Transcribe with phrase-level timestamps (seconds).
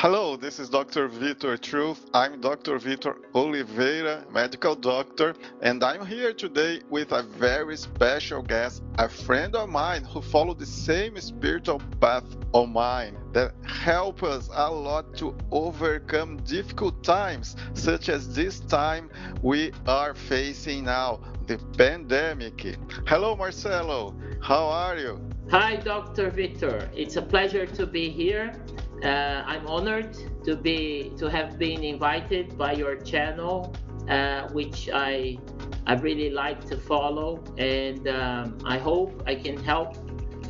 [0.00, 1.08] Hello, this is Dr.
[1.08, 2.08] Vitor Truth.
[2.14, 2.78] I'm Dr.
[2.78, 9.56] Vitor Oliveira, medical doctor, and I'm here today with a very special guest, a friend
[9.56, 12.22] of mine who followed the same spiritual path
[12.54, 19.10] of mine that help us a lot to overcome difficult times, such as this time
[19.42, 21.18] we are facing now,
[21.48, 22.76] the pandemic.
[23.08, 24.14] Hello, Marcelo.
[24.40, 25.20] How are you?
[25.50, 26.30] Hi, Dr.
[26.30, 26.88] Vitor.
[26.94, 28.54] It's a pleasure to be here.
[29.02, 33.74] Uh, I'm honored to be to have been invited by your channel,
[34.08, 35.38] uh, which I
[35.86, 39.96] I really like to follow, and um, I hope I can help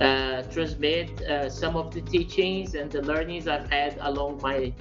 [0.01, 4.73] uh, transmit uh, some of the teachings and the learnings I've had along my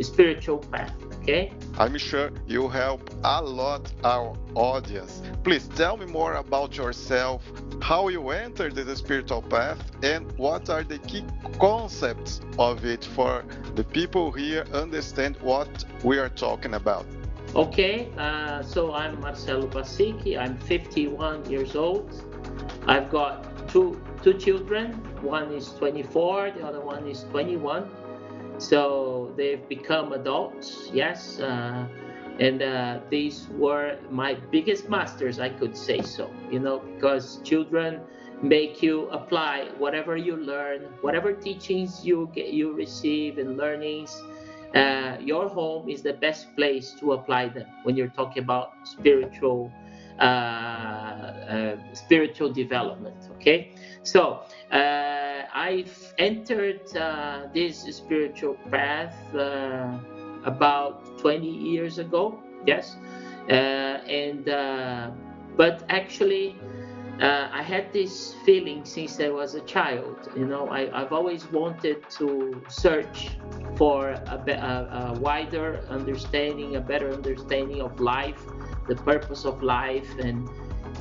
[0.00, 0.94] spiritual path.
[1.20, 1.52] Okay.
[1.78, 5.22] I'm sure you help a lot our audience.
[5.42, 7.42] Please tell me more about yourself,
[7.80, 11.24] how you entered the spiritual path, and what are the key
[11.58, 17.06] concepts of it for the people here understand what we are talking about.
[17.54, 20.38] Okay, uh, so I'm Marcelo Bacic.
[20.38, 22.10] I'm 51 years old.
[22.86, 24.92] I've got two two children.
[25.20, 27.90] One is 24, the other one is 21
[28.62, 31.38] so they've become adults, yes.
[31.40, 31.86] Uh,
[32.40, 38.00] and uh, these were my biggest masters, I could say so, you know, because children
[38.42, 44.10] make you apply whatever you learn, whatever teachings you get, you receive and learnings.
[44.74, 49.70] Uh, your home is the best place to apply them when you're talking about spiritual
[50.18, 53.16] uh, uh, spiritual development.
[53.32, 53.71] Okay,
[54.02, 59.98] so uh, I've entered uh, this spiritual path uh,
[60.44, 62.38] about 20 years ago.
[62.66, 62.96] Yes,
[63.48, 64.44] and
[65.56, 66.56] but actually.
[67.20, 70.30] Uh, I had this feeling since I was a child.
[70.34, 73.28] You know, I, have always wanted to search
[73.76, 78.42] for a, a, a, wider understanding, a better understanding of life,
[78.88, 80.48] the purpose of life, and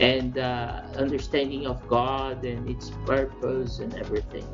[0.01, 4.45] and uh, understanding of God and its purpose and everything.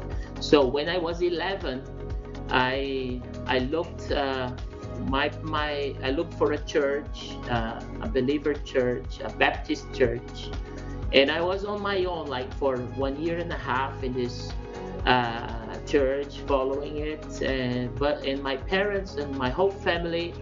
[0.42, 1.84] So when I was 11,
[2.50, 4.52] I I looked uh,
[5.08, 10.52] my my I looked for a church, uh, a believer church, a Baptist church,
[11.14, 14.52] and I was on my own like for one year and a half in this
[15.06, 17.42] uh, church, following it.
[17.42, 20.34] And but and my parents and my whole family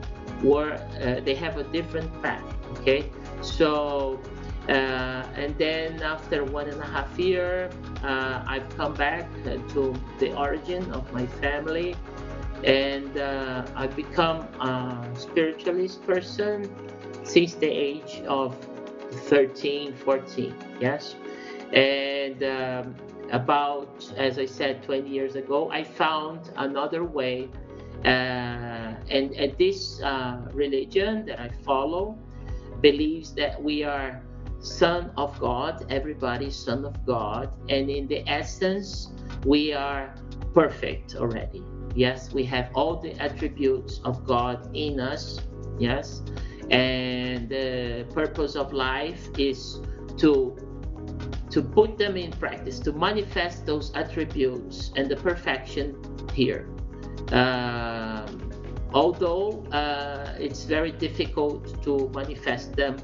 [0.43, 2.43] were uh, they have a different path.
[2.79, 3.11] Okay,
[3.41, 4.19] so
[4.73, 7.69] and then after one and a half year,
[8.03, 11.95] uh, I've come back to the origin of my family,
[12.63, 16.69] and uh, I've become a spiritualist person
[17.23, 18.55] since the age of
[19.29, 20.55] 13, 14.
[20.79, 21.15] Yes,
[21.73, 22.95] and um,
[23.31, 27.49] about as I said 20 years ago, I found another way,
[28.03, 32.17] uh, and, and this uh, religion that I follow
[32.81, 34.21] believes that we are
[34.65, 39.11] son of God, everybody son of God, and in the essence,
[39.45, 40.15] we are
[40.53, 41.63] perfect already.
[41.93, 45.39] Yes, we have all the attributes of God in us.
[45.77, 46.23] Yes,
[46.71, 49.79] and the purpose of life is
[50.17, 50.57] to
[51.51, 55.95] to put them in practice, to manifest those attributes and the perfection
[56.33, 56.67] here.
[57.31, 58.51] Um,
[58.93, 62.97] although uh, it's very difficult to manifest them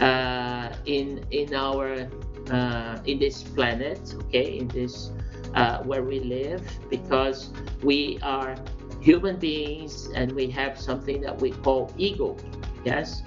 [0.00, 2.08] uh, in in our
[2.50, 5.10] uh, in this planet, okay, in this
[5.54, 7.50] uh, where we live, because
[7.82, 8.56] we are
[9.00, 12.36] human beings and we have something that we call ego.
[12.84, 13.22] Yes,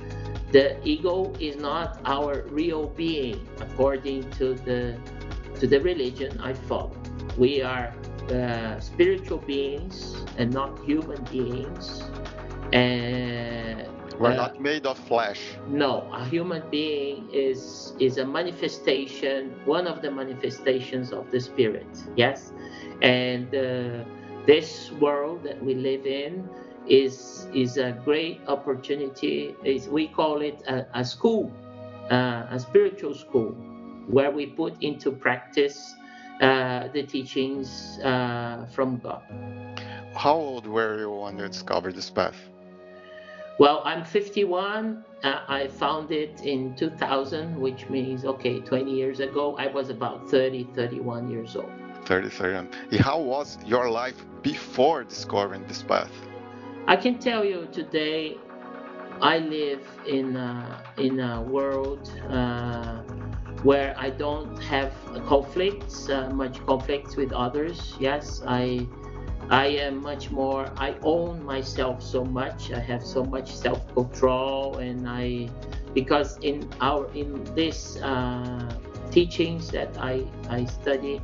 [0.52, 4.98] the ego is not our real being according to the
[5.60, 6.96] to the religion I follow.
[7.38, 7.94] We are
[8.32, 12.04] uh, spiritual beings and not human beings,
[12.72, 13.88] and
[14.20, 15.58] we're uh, not made of flesh.
[15.68, 21.88] No, a human being is is a manifestation, one of the manifestations of the spirit.
[22.16, 22.52] Yes,
[23.02, 24.04] and uh,
[24.46, 26.50] this world that we live in
[26.88, 29.56] is is a great opportunity.
[29.64, 31.52] Is we call it a, a school,
[32.12, 33.52] uh, a spiritual school,
[34.08, 35.96] where we put into practice
[36.42, 39.24] uh, the teachings uh, from God.
[40.16, 42.36] How old were you when you discovered this path?
[43.60, 45.04] Well, I'm 51.
[45.22, 50.30] Uh, I found it in 2000, which means, okay, 20 years ago, I was about
[50.30, 51.70] 30, 31 years old.
[52.06, 52.70] 30, 31.
[53.00, 56.10] How was your life before discovering this path?
[56.88, 58.38] I can tell you today,
[59.22, 63.02] I live in a, in a world uh,
[63.64, 64.94] where I don't have
[65.28, 67.98] conflicts, uh, much conflicts with others.
[68.00, 68.88] Yes, I
[69.50, 72.72] I am much more, I own myself so much.
[72.72, 75.50] I have so much self control, and I,
[75.94, 78.70] because in our, in this uh,
[79.12, 81.22] teachings that I, I study,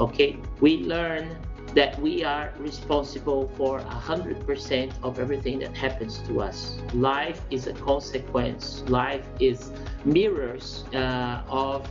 [0.00, 1.36] okay, we learn
[1.74, 6.78] that we are responsible for 100% of everything that happens to us.
[6.94, 9.70] Life is a consequence, life is
[10.06, 11.86] mirrors uh, of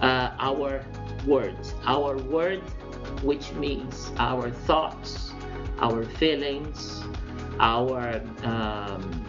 [0.00, 0.82] uh, our
[1.26, 1.74] words.
[1.84, 2.62] Our word,
[3.22, 5.32] which means our thoughts,
[5.78, 7.02] our feelings,
[7.60, 9.24] our um,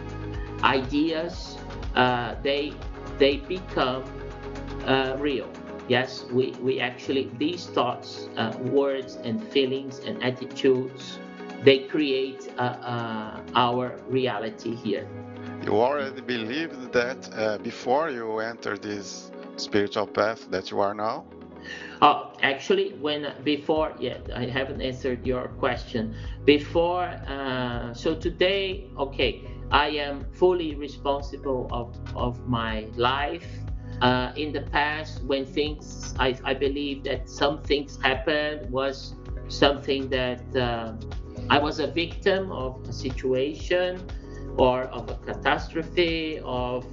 [0.62, 1.56] ideas,
[1.94, 2.72] uh, they
[3.18, 4.04] they become
[4.86, 5.48] uh, real.
[5.86, 11.18] Yes, we, we actually, these thoughts, uh, words, and feelings and attitudes,
[11.62, 15.06] they create uh, uh, our reality here.
[15.64, 21.24] You already believed that uh, before you enter this spiritual path that you are now?
[22.02, 26.14] Oh, actually, when before, yeah, I haven't answered your question.
[26.44, 33.46] Before, uh, so today, okay, I am fully responsible of, of my life
[34.00, 39.14] uh, in the past when things I, I believe that some things happened was
[39.48, 40.94] something that uh,
[41.50, 44.08] i was a victim of a situation
[44.56, 46.86] or of a catastrophe of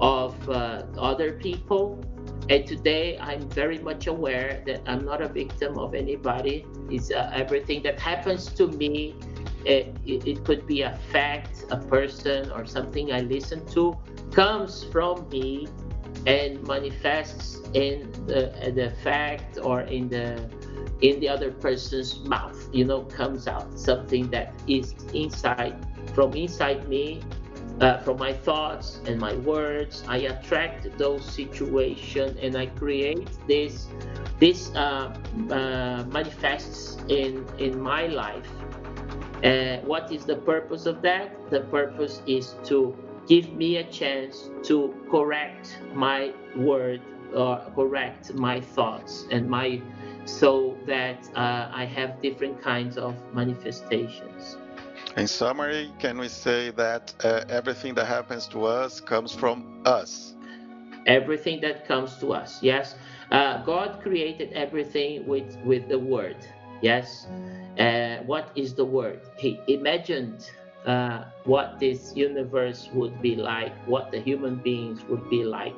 [0.00, 2.04] of uh, other people
[2.48, 6.66] and today i'm very much aware that i'm not a victim of anybody.
[6.90, 9.14] It's uh, everything that happens to me
[9.64, 13.96] it, it, could be a fact a person or something i listen to
[14.32, 15.68] comes from me
[16.26, 20.48] and manifests in the, the fact or in the
[21.00, 22.68] in the other person's mouth.
[22.72, 25.74] You know comes out something that is inside
[26.14, 27.22] from inside me
[27.82, 33.88] uh, from my thoughts and my words i attract those situations and i create this
[34.40, 35.12] this uh,
[35.50, 38.48] uh, manifests in in my life
[39.44, 42.96] uh, what is the purpose of that the purpose is to
[43.28, 47.00] give me a chance to correct my word
[47.34, 49.80] or correct my thoughts and my
[50.24, 54.56] so that uh, I have different kinds of manifestations.
[55.16, 60.34] In summary, can we say that uh, everything that happens to us comes from us?
[61.06, 62.94] Everything that comes to us, yes.
[63.30, 66.36] Uh, God created everything with with the word,
[66.80, 67.26] yes.
[67.78, 69.20] Uh, what is the word?
[69.36, 70.50] He imagined
[70.86, 75.76] uh, what this universe would be like, what the human beings would be like.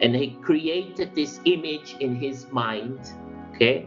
[0.00, 3.00] And he created this image in his mind,
[3.54, 3.86] okay,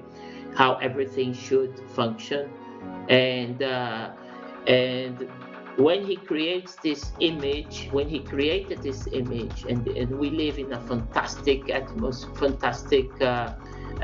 [0.56, 2.50] how everything should function.
[3.10, 4.12] And uh,
[4.68, 5.28] and
[5.78, 10.72] when he creates this image, when he created this image, and, and we live in
[10.74, 13.54] a fantastic atmosphere, fantastic uh,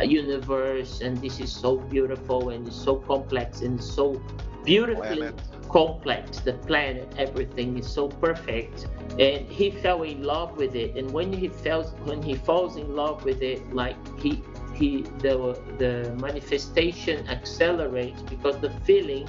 [0.03, 4.21] universe, and this is so beautiful and it's so complex and so
[4.63, 5.41] beautifully Planet.
[5.69, 8.87] complex the planet everything is so perfect.
[9.19, 10.95] And he fell in love with it.
[10.95, 15.35] And when he fell when he falls in love with it like he he the
[15.77, 19.27] the manifestation accelerates because the feeling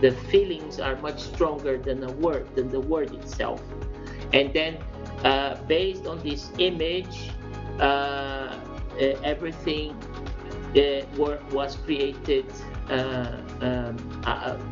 [0.00, 3.62] the feelings are much stronger than the word than the word itself
[4.32, 4.78] and then
[5.24, 7.30] uh, based on this image
[7.80, 8.56] uh, uh,
[9.22, 9.96] everything
[10.76, 11.02] uh,
[11.52, 12.46] was created
[12.90, 13.96] uh, um,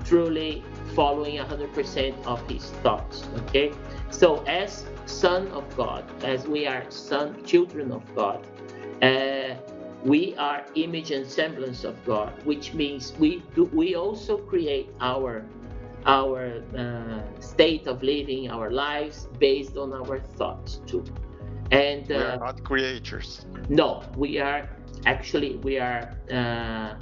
[0.04, 0.62] truly
[0.94, 3.28] following 100% of his thoughts.
[3.48, 3.72] Okay,
[4.10, 8.46] so as son of God, as we are son children of God,
[10.06, 15.44] we are image and semblance of God, which means we do, we also create our
[16.06, 21.04] our uh, state of living our lives based on our thoughts too.
[21.72, 23.46] And uh, we are not creators.
[23.68, 24.68] No, we are
[25.06, 26.94] actually we are uh,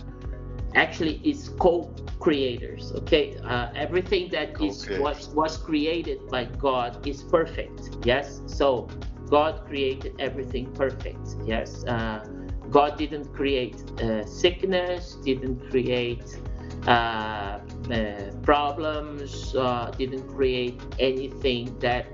[0.75, 7.97] actually is co-creators okay uh, everything that is was was created by god is perfect
[8.05, 8.89] yes so
[9.31, 12.25] god created everything perfect yes uh,
[12.71, 16.39] god didn't create uh, sickness didn't create
[16.87, 17.59] uh,
[17.91, 22.07] uh, problems uh, didn't create anything that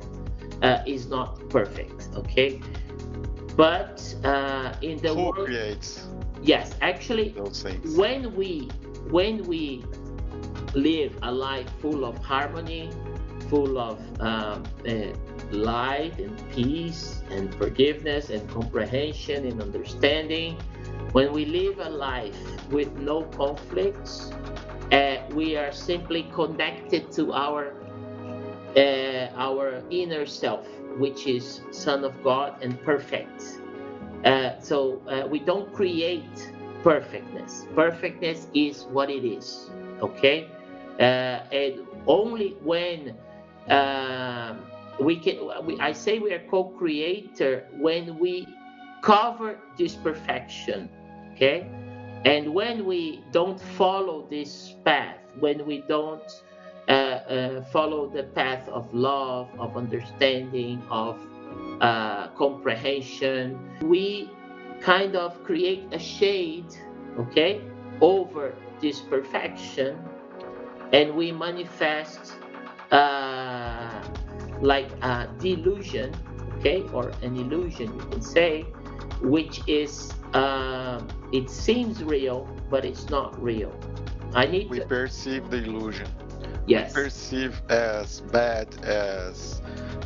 [0.86, 2.60] is not perfect okay?
[3.56, 4.00] But
[4.80, 6.08] in the Who world creates
[6.42, 7.36] yes actually
[7.84, 8.68] when we
[9.10, 9.84] when we
[10.74, 12.90] live a life full of harmony
[13.48, 15.12] full of um, uh,
[15.52, 20.56] light and peace and forgiveness and comprehension and understanding
[21.12, 22.38] when we live a life
[22.70, 24.32] with no conflicts
[24.92, 27.74] uh, we are simply connected to our
[28.76, 30.66] uh, our inner self
[30.98, 33.60] which is son of god and perfect
[34.24, 36.52] uh, so uh, we don't create
[36.82, 37.66] perfectness.
[37.74, 39.70] Perfectness is what it is.
[40.02, 40.48] Okay,
[40.98, 41.02] uh,
[41.52, 43.16] and only when
[43.68, 44.56] uh,
[44.98, 48.46] we can, we, I say we are co-creator when we
[49.02, 50.88] cover this perfection.
[51.32, 51.66] Okay,
[52.24, 56.22] and when we don't follow this path, when we don't
[56.88, 61.18] uh, uh, follow the path of love, of understanding, of
[61.80, 64.30] uh, comprehension, we
[64.80, 66.66] kind of create a shade,
[67.18, 67.60] okay,
[68.00, 69.98] over this perfection,
[70.92, 72.34] and we manifest
[72.90, 72.96] uh,
[74.60, 76.14] like a delusion,
[76.58, 78.62] okay, or an illusion, you can say,
[79.22, 81.00] which is uh,
[81.32, 83.72] it seems real, but it's not real.
[84.34, 84.70] I need.
[84.70, 84.86] We to...
[84.86, 86.06] perceive the illusion.
[86.66, 86.94] Yes.
[86.94, 89.60] We perceive as bad as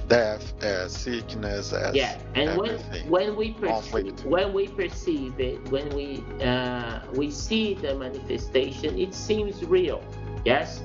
[0.08, 2.18] death, as sickness, as yeah.
[2.34, 3.10] And everything.
[3.10, 8.98] when when we perceive when we perceive it, when we uh, we see the manifestation,
[8.98, 10.02] it seems real.
[10.44, 10.82] Yes.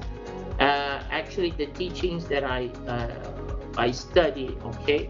[0.59, 3.38] Uh, actually, the teachings that I uh,
[3.79, 5.09] I study, okay,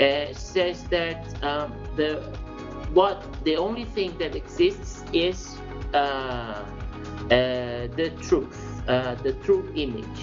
[0.00, 2.20] uh, says that um, the
[2.92, 5.56] what the only thing that exists is
[5.94, 6.64] uh, uh,
[8.00, 10.20] the truth, uh, the true image,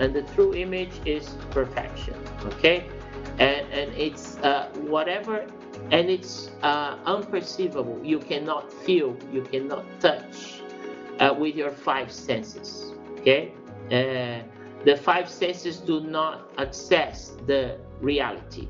[0.00, 2.16] and the true image is perfection.
[2.46, 2.88] Okay,
[3.38, 5.46] and and it's uh, whatever,
[5.90, 8.00] and it's uh, unperceivable.
[8.04, 10.62] You cannot feel, you cannot touch
[11.20, 12.92] uh, with your five senses.
[13.20, 13.52] Okay,
[14.84, 18.68] the five senses do not access the reality.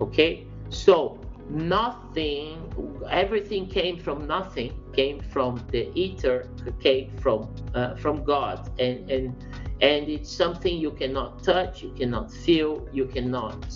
[0.00, 1.18] Okay, so
[1.50, 2.62] nothing
[3.10, 9.34] everything came from nothing came from the ether came from uh, from god and and
[9.80, 13.74] and it's something you cannot touch you cannot feel you cannot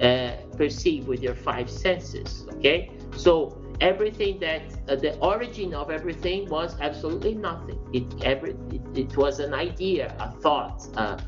[0.00, 6.48] uh, perceive with your five senses okay so everything that uh, the origin of everything
[6.48, 11.18] was absolutely nothing it every it, it was an idea a thought uh,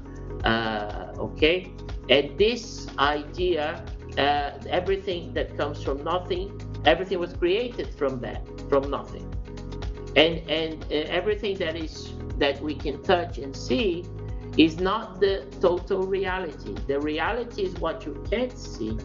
[0.45, 1.73] uh, okay
[2.09, 3.85] and this idea
[4.19, 9.33] uh, everything that comes from nothing, everything was created from that, from nothing.
[10.17, 14.05] And and everything that is that we can touch and see
[14.57, 16.73] is not the total reality.
[16.87, 18.97] The reality is what you can't see.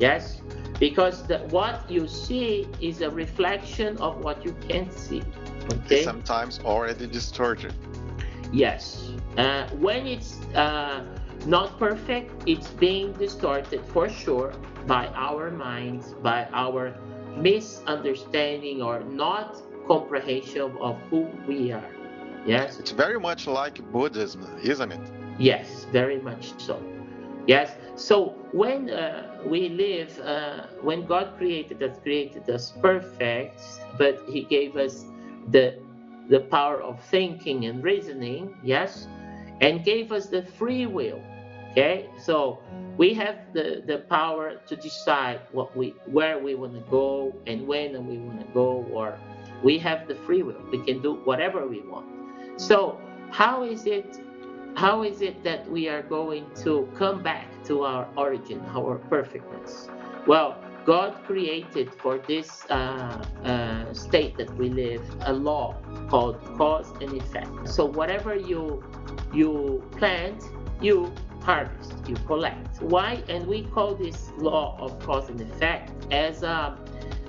[0.00, 0.37] Yes,
[0.78, 5.22] because the, what you see is a reflection of what you can't see.
[5.72, 6.02] Okay.
[6.02, 7.74] Sometimes already distorted.
[8.52, 9.12] Yes.
[9.36, 11.04] Uh, when it's uh,
[11.46, 14.52] not perfect, it's being distorted for sure
[14.86, 16.94] by our minds, by our
[17.36, 21.90] misunderstanding or not comprehension of who we are.
[22.46, 22.78] Yes?
[22.78, 25.00] It's very much like Buddhism, isn't it?
[25.38, 26.82] Yes, very much so.
[27.46, 27.76] Yes.
[27.94, 33.60] So when uh, we live, uh, when God created us, created us perfect,
[33.98, 35.04] but He gave us
[35.50, 35.78] the
[36.28, 38.54] the power of thinking and reasoning.
[38.62, 39.06] Yes
[39.60, 41.20] and gave us the free will.
[41.72, 42.58] Okay, so
[42.96, 47.66] we have the, the power to decide what we where we want to go and
[47.66, 49.18] when we want to go, or
[49.62, 50.62] we have the free will.
[50.72, 52.06] We can do whatever we want.
[52.56, 52.98] So
[53.30, 54.18] how is it
[54.74, 59.88] how is it that we are going to come back to our origin, our perfectness?
[60.26, 65.76] Well, God created for this uh, uh, state that we live a law
[66.08, 67.68] called cause and effect.
[67.68, 68.82] So whatever you
[69.32, 70.42] you plant,
[70.80, 72.82] you harvest, you collect.
[72.82, 73.22] Why?
[73.28, 76.78] And we call this law of cause and effect as a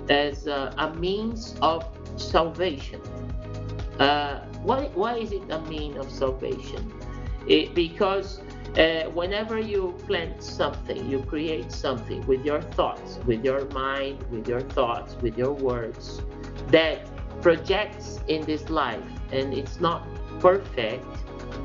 [0.09, 3.01] as a, a means of salvation.
[3.99, 6.93] Uh, why, why is it a mean of salvation?
[7.47, 8.41] It, because
[8.77, 14.47] uh, whenever you plant something, you create something with your thoughts, with your mind, with
[14.47, 16.21] your thoughts, with your words
[16.67, 17.09] that
[17.41, 20.07] projects in this life and it's not
[20.39, 21.05] perfect,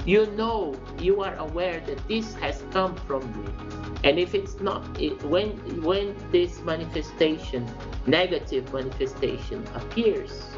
[0.06, 3.98] you know you are aware that this has come from you.
[4.04, 5.50] And if it's not it, when
[5.82, 7.66] when this manifestation
[8.06, 10.56] negative manifestation appears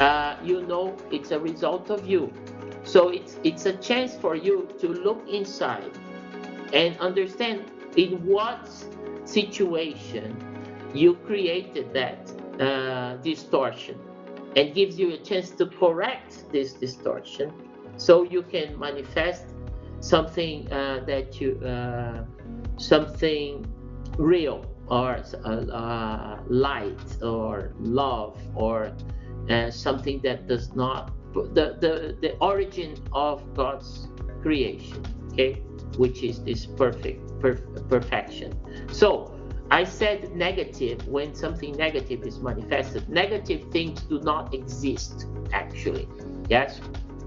[0.00, 2.32] uh, you know it's a result of you
[2.88, 5.92] so it's it's a chance for you to look inside
[6.72, 8.66] and understand in what
[9.24, 10.34] situation
[10.94, 12.18] you created that
[12.58, 13.98] uh, distortion
[14.56, 17.52] and gives you a chance to correct this distortion
[17.98, 19.44] so you can manifest
[20.00, 22.24] something uh, that you uh,
[22.78, 23.66] something
[24.16, 28.90] real or uh, uh light or love or
[29.50, 34.08] uh, something that does not the, the the origin of god's
[34.42, 35.54] creation okay
[35.96, 38.52] which is this perfect perf- perfection
[38.92, 39.34] so
[39.70, 43.08] I said negative when something negative is manifested.
[43.08, 46.08] Negative things do not exist, actually.
[46.48, 46.80] Yes?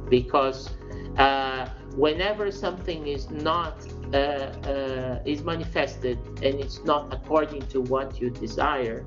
[0.10, 0.70] Because
[1.18, 8.20] uh, whenever something is not uh, uh, is manifested and it's not according to what
[8.20, 9.06] you desire,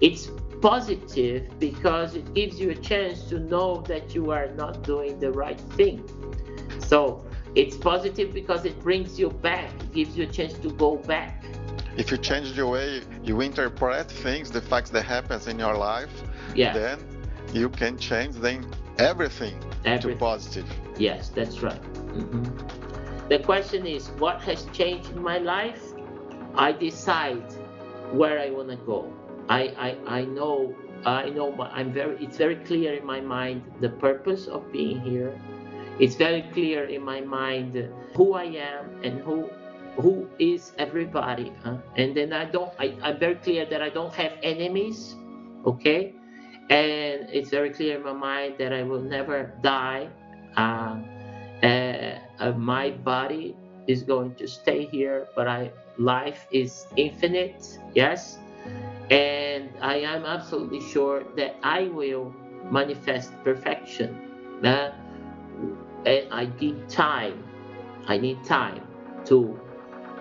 [0.00, 5.18] it's positive because it gives you a chance to know that you are not doing
[5.18, 6.04] the right thing.
[6.78, 7.24] So
[7.54, 11.44] it's positive because it brings you back, it gives you a chance to go back.
[11.96, 16.10] If you change the way you interpret things, the facts that happens in your life,
[16.54, 16.72] yeah.
[16.72, 16.98] then
[17.52, 20.12] you can change then everything, everything.
[20.12, 20.66] to positive.
[20.98, 21.82] Yes, that's right.
[21.82, 23.28] Mm-hmm.
[23.28, 25.82] The question is, what has changed in my life?
[26.54, 27.44] I decide
[28.12, 29.12] where I want to go.
[29.50, 29.74] I,
[30.06, 34.46] I, I know I know I'm very it's very clear in my mind the purpose
[34.46, 35.34] of being here.
[35.98, 37.74] It's very clear in my mind
[38.14, 39.50] who I am and who
[39.96, 41.52] who is everybody.
[41.64, 41.78] Huh?
[41.96, 45.16] And then I don't I, I'm very clear that I don't have enemies.
[45.66, 46.14] Okay?
[46.70, 50.08] And it's very clear in my mind that I will never die.
[50.56, 51.02] Uh,
[51.64, 53.56] uh, uh, my body
[53.88, 57.78] is going to stay here, but I life is infinite.
[57.94, 58.38] Yes
[59.10, 62.34] and I am absolutely sure that I will
[62.70, 64.16] manifest perfection.
[64.64, 64.92] Uh,
[66.06, 67.44] and I need time.
[68.06, 68.86] I need time
[69.26, 69.58] to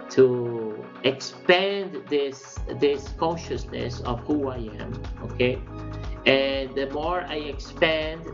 [0.10, 5.02] to expand this this consciousness of who I am.
[5.24, 5.62] Okay,
[6.26, 8.26] and the more I expand,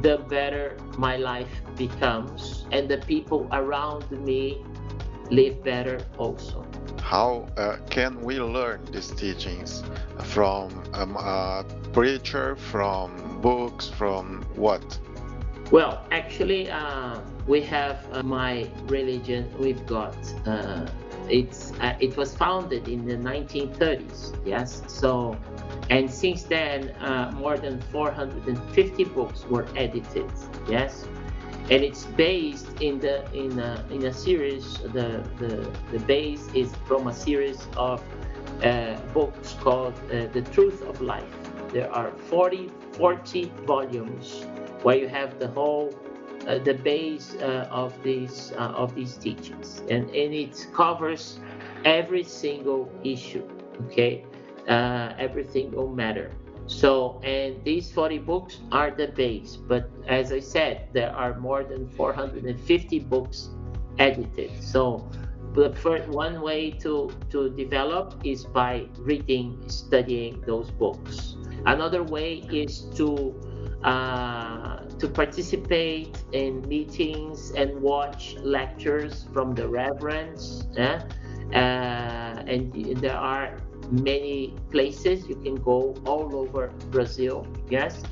[0.00, 4.64] the better my life becomes, and the people around me
[5.32, 6.64] live better also.
[7.00, 9.82] How uh, can we learn these teachings
[10.24, 14.98] from um, a preacher from books from what?
[15.70, 20.86] Well actually uh, we have uh, my religion we've got uh,
[21.28, 24.82] it's uh, it was founded in the 1930s yes?
[24.86, 25.36] So
[25.88, 30.30] and since then uh, more than 450 books were edited
[30.68, 31.06] yes
[31.70, 36.74] and it's based in the in a, in a series the, the the base is
[36.86, 38.02] from a series of
[38.62, 41.34] uh, books called uh, the truth of life.
[41.72, 44.44] There are 40 40 volumes
[44.82, 45.94] where you have the whole
[46.46, 49.82] uh, the base uh, of these uh, of these teachings.
[49.88, 51.38] And, and it covers
[51.84, 53.48] every single issue
[53.86, 54.24] okay?
[54.68, 56.30] Uh, every single matter
[56.66, 61.64] so, and these 40 books are the base, but as I said, there are more
[61.64, 63.50] than 450 books
[63.98, 64.50] edited.
[64.62, 65.08] So,
[65.54, 71.36] the first one way to, to develop is by reading, studying those books.
[71.66, 73.34] Another way is to
[73.84, 80.68] uh, to participate in meetings and watch lectures from the reverends.
[80.76, 81.00] Eh?
[81.52, 81.58] Uh,
[82.46, 83.58] and there are
[83.92, 85.28] many places.
[85.28, 88.02] You can go all over Brazil, yes,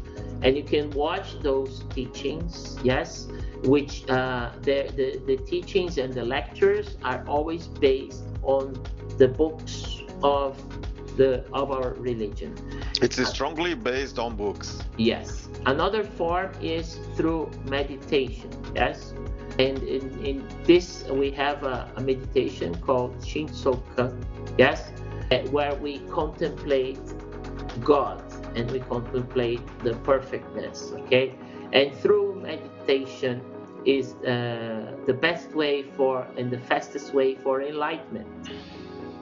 [0.43, 3.29] and you can watch those teachings, yes,
[3.65, 8.81] which uh, the, the, the teachings and the lectures are always based on
[9.17, 10.63] the books of
[11.17, 12.55] the of our religion.
[13.03, 14.79] It's strongly based on books.
[14.97, 15.49] Yes.
[15.67, 18.51] Another form is through meditation.
[18.75, 19.13] Yes.
[19.59, 24.25] And in, in this, we have a, a meditation called Shinsokan.
[24.57, 24.93] Yes
[25.51, 27.01] where we contemplate
[27.85, 28.23] God
[28.57, 31.35] and we contemplate the perfectness, okay?
[31.73, 33.43] And through meditation
[33.87, 38.27] is uh, the best way for and the fastest way for enlightenment.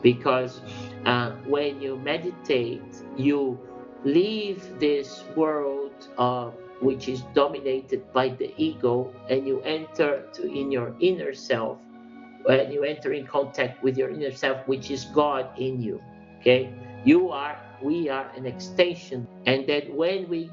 [0.02, 0.62] Because
[1.04, 3.58] uh, when you meditate, you
[4.04, 10.70] leave this world of which is dominated by the ego and you enter to in
[10.70, 11.78] your inner self
[12.44, 16.00] when you enter in contact with your inner self, which is God in you.
[16.40, 16.72] Okay,
[17.04, 20.50] you are, we are an extension, and that when we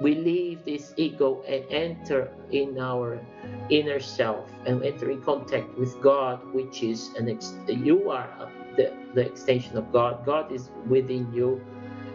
[0.00, 3.20] we leave this ego and enter in our
[3.68, 8.92] inner self and enter in contact with God, which is an ex- you are the,
[9.14, 10.24] the extension of God.
[10.24, 11.60] God is within you.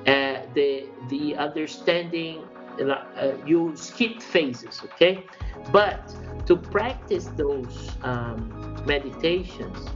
[0.08, 2.44] Uh, the the understanding
[2.80, 5.26] uh, you skip phases, okay,
[5.72, 6.14] but
[6.46, 9.88] to practice those um, meditations,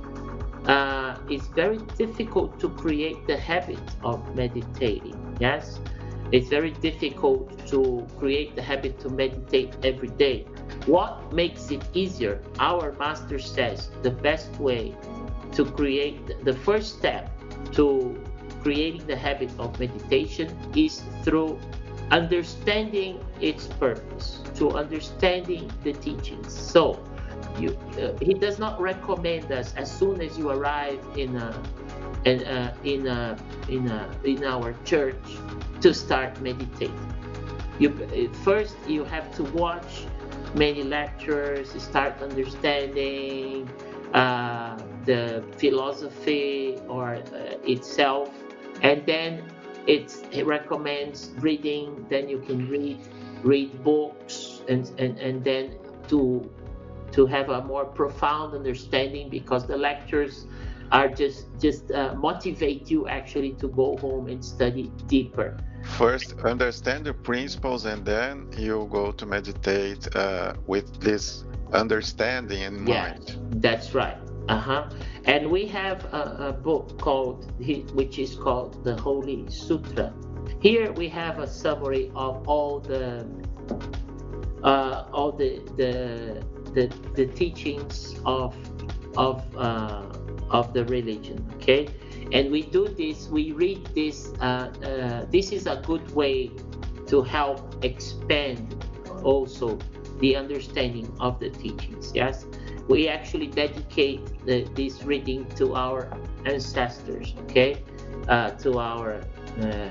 [0.67, 5.15] uh, it's very difficult to create the habit of meditating.
[5.39, 5.80] Yes,
[6.32, 10.45] it's very difficult to create the habit to meditate every day.
[10.86, 12.41] What makes it easier?
[12.60, 14.95] Our master says the best way
[15.54, 17.32] to create the first step
[17.73, 18.21] to
[18.62, 21.58] creating the habit of meditation is through
[22.12, 26.52] understanding its purpose, to understanding the teachings.
[26.52, 27.00] So,
[27.60, 31.62] you, uh, he does not recommend us as soon as you arrive in a
[32.26, 33.38] and uh, in a,
[33.69, 35.23] in a, in our church
[35.82, 37.13] to start meditating.
[37.80, 37.89] You
[38.43, 40.06] first you have to watch
[40.56, 43.69] many lectures, start understanding
[44.13, 47.21] uh, the philosophy or uh,
[47.63, 48.34] itself,
[48.82, 49.43] and then
[49.86, 50.12] it
[50.45, 52.06] recommends reading.
[52.10, 53.00] Then you can read
[53.43, 55.76] read books and and, and then
[56.10, 56.50] to
[57.17, 60.45] to have a more profound understanding because the lectures
[60.91, 65.58] are just just uh, motivate you actually to go home and study deeper.
[65.97, 72.75] First understand the principles and then you go to meditate uh, with this understanding in
[72.86, 73.25] mind.
[73.65, 74.17] that's right.
[74.47, 74.89] Uh-huh.
[75.25, 77.51] And we have a, a book called
[77.99, 80.13] which is called the holy sutra.
[80.62, 83.25] Here we have a summary of all the
[84.63, 86.43] uh, all the, the
[86.77, 86.85] the
[87.15, 88.53] the teachings of
[89.17, 90.05] of uh,
[90.51, 91.37] of the religion.
[91.55, 91.89] Okay,
[92.31, 93.27] and we do this.
[93.27, 94.31] We read this.
[94.39, 96.51] Uh, uh, this is a good way
[97.07, 98.61] to help expand
[99.23, 99.79] also
[100.19, 102.11] the understanding of the teachings.
[102.13, 102.45] Yes,
[102.87, 106.13] we actually dedicate the, this reading to our
[106.45, 107.33] ancestors.
[107.45, 107.81] Okay,
[108.27, 109.21] uh, to our
[109.61, 109.89] uh,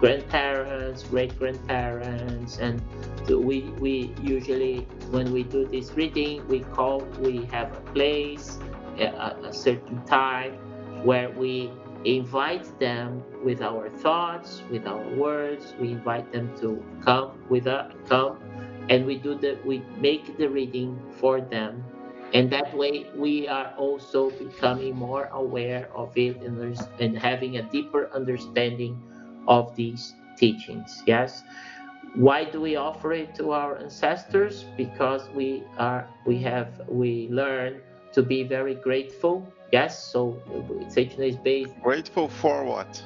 [0.00, 2.80] grandparents, great grandparents, and
[3.28, 8.58] we we usually when we do this reading, we call we have a place,
[8.98, 9.06] a,
[9.44, 10.52] a certain time
[11.04, 11.70] where we
[12.04, 15.74] invite them with our thoughts, with our words.
[15.80, 18.38] We invite them to come with us, come,
[18.88, 21.84] and we do the we make the reading for them
[22.32, 26.58] and that way we are also becoming more aware of it and,
[27.00, 29.00] and having a deeper understanding
[29.48, 31.42] of these teachings yes?
[32.14, 34.64] Why do we offer it to our ancestors?
[34.76, 37.80] Because we are we have we learn
[38.12, 40.12] to be very grateful yes?
[40.12, 40.40] So
[40.88, 43.02] Seicho-No-Ie is based grateful for what?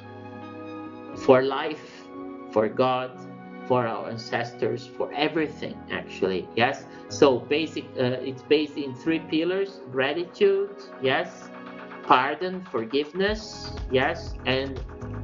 [1.16, 2.06] For life
[2.52, 3.10] for god
[3.66, 6.84] for our ancestors for everything actually yes?
[7.08, 10.70] So basic uh, it's based in three pillars gratitude
[11.02, 11.50] yes?
[12.04, 14.34] Pardon forgiveness yes?
[14.46, 14.80] And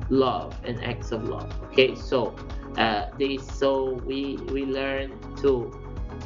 [0.09, 1.51] love and acts of love.
[1.73, 2.35] Okay so
[2.77, 5.73] uh, this so we we learn to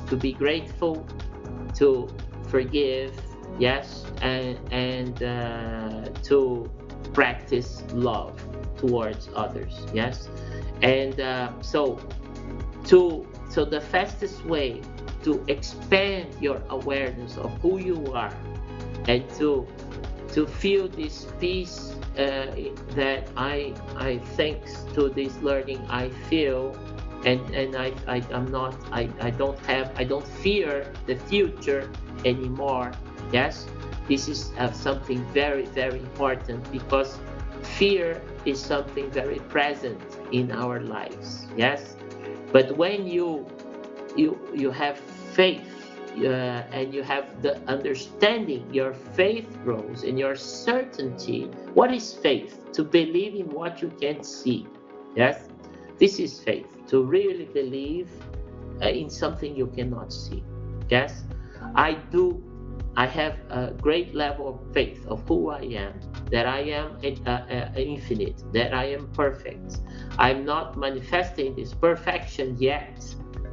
[0.08, 1.06] to be grateful
[1.74, 2.08] to
[2.48, 3.12] forgive
[3.58, 6.70] yes and and uh, to
[7.12, 8.34] practice love
[8.76, 10.28] towards others yes?
[10.82, 12.00] And uh, so
[12.86, 14.80] to so the fastest way
[15.22, 18.32] to expand your awareness of who you are
[19.06, 19.66] and to
[20.32, 22.46] to feel this peace uh,
[22.94, 26.76] that I I thanks to this learning I feel
[27.24, 31.90] and and I, I I'm not I, I don't have I don't fear the future
[32.24, 32.92] anymore.
[33.33, 33.66] Yes
[34.09, 37.18] this is uh, something very very important because
[37.62, 40.00] fear is something very present
[40.33, 41.46] in our lives.
[41.56, 41.96] Yes
[42.52, 43.46] but when you
[44.16, 44.98] you you have
[45.38, 45.69] faith
[46.26, 51.44] uh, and you have the understanding, your faith grows and your certainty.
[51.74, 52.72] What is faith?
[52.72, 54.66] To believe in what you can't see.
[55.16, 55.48] Yes,
[55.98, 56.66] this is faith.
[56.88, 58.09] To really believe
[58.83, 60.42] uh, in something you cannot see.
[60.88, 61.24] Yes,
[61.74, 62.42] I do.
[62.96, 65.94] I have a great level of faith of who I am,
[66.30, 69.78] that I am uh, uh, infinite, that I am perfect.
[70.18, 73.02] I'm not manifesting this perfection yet,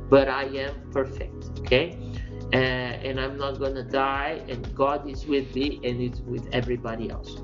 [0.09, 1.59] but I am perfect.
[1.59, 2.06] Okay
[2.53, 7.09] uh, and I'm not gonna die, and God is with me and it's with everybody
[7.09, 7.41] else.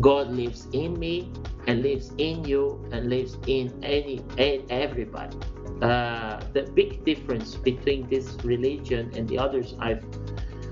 [0.00, 1.30] God lives in me
[1.66, 5.36] and lives in you and lives in any and everybody.
[5.82, 10.04] Uh, the big difference between this religion and the others I've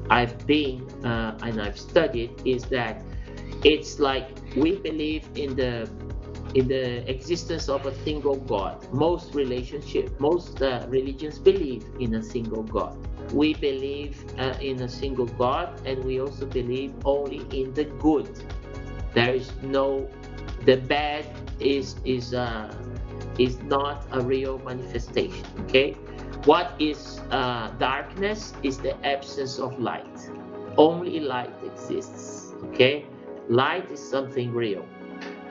[0.08, 3.02] I've been uh, and I've studied is that
[3.62, 5.88] it's like we believe in the
[6.54, 8.92] in the existence of a single God.
[8.92, 12.96] Most relationship, most uh, religions believe in a single God
[13.32, 18.28] we believe uh, in a single God and we also believe only in the good.
[19.14, 20.08] There is no,
[20.64, 21.26] the bad
[21.58, 22.74] is is uh,
[23.38, 25.46] is not a real manifestation.
[25.60, 25.92] Okay,
[26.44, 30.30] what is uh, darkness is the absence of light.
[30.76, 32.54] Only light exists.
[32.70, 33.06] Okay,
[33.48, 34.86] light is something real.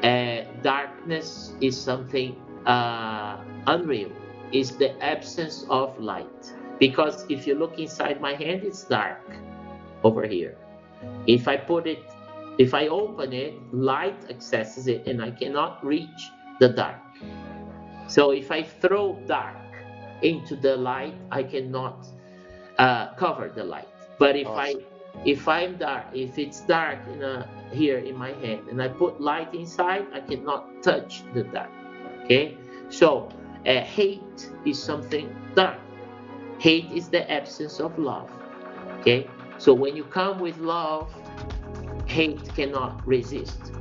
[0.03, 2.35] Uh, darkness is something
[2.65, 4.11] uh, unreal.
[4.51, 9.21] it's the absence of light because if you look inside my hand it's dark
[10.03, 10.55] over here
[11.27, 12.03] if i put it
[12.57, 16.99] if i open it light accesses it and i cannot reach the dark
[18.07, 19.57] so if i throw dark
[20.21, 22.07] into the light i cannot
[22.77, 24.81] uh, cover the light but if awesome.
[25.25, 29.19] If I'm dark, if it's dark in a, here in my hand and I put
[29.19, 31.69] light inside, I cannot touch the dark.
[32.23, 32.57] Okay,
[32.89, 33.29] so
[33.65, 35.79] uh, hate is something dark.
[36.59, 38.31] Hate is the absence of love.
[38.99, 39.27] Okay,
[39.57, 41.13] so when you come with love,
[42.05, 43.73] hate cannot resist.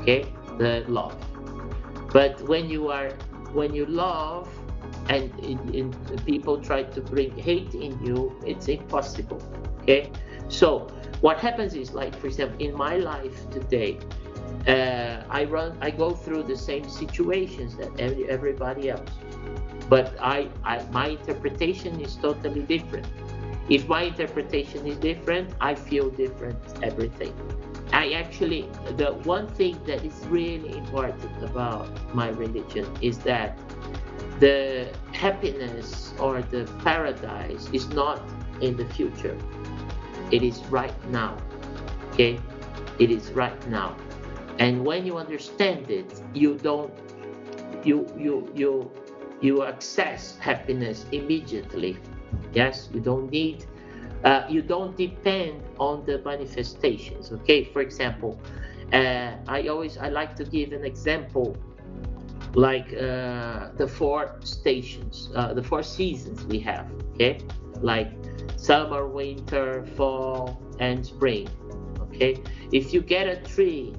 [0.00, 0.26] Okay,
[0.58, 1.16] the love.
[2.12, 3.10] But when you are
[3.52, 4.48] when you love
[5.08, 5.92] and in,
[6.24, 9.42] people try to bring hate in you, it's impossible.
[9.82, 10.10] Okay,
[10.48, 10.88] so
[11.20, 13.98] what happens is like for example in my life today,
[14.68, 19.10] uh, I run I go through the same situations that every, everybody else,
[19.88, 23.06] but I, I my interpretation is totally different.
[23.68, 27.32] If my interpretation is different, I feel different everything.
[27.92, 33.56] I actually, the one thing that is really important about my religion is that
[34.40, 38.20] the happiness or the paradise is not
[38.60, 39.38] in the future.
[40.34, 41.36] It is right now.
[42.12, 42.40] Okay?
[42.98, 43.96] It is right now.
[44.58, 46.92] And when you understand it, you don't
[47.84, 48.90] you you you
[49.40, 51.96] you access happiness immediately.
[52.52, 53.64] Yes, you don't need
[54.24, 57.30] uh, you don't depend on the manifestations.
[57.30, 58.40] Okay, for example,
[58.92, 61.56] uh, I always I like to give an example
[62.54, 66.90] like uh, the four stations, uh, the four seasons we have.
[67.14, 67.38] Okay,
[67.82, 68.10] like
[68.64, 71.48] summer, winter, fall, and spring.
[72.00, 73.94] Okay, if you get a tree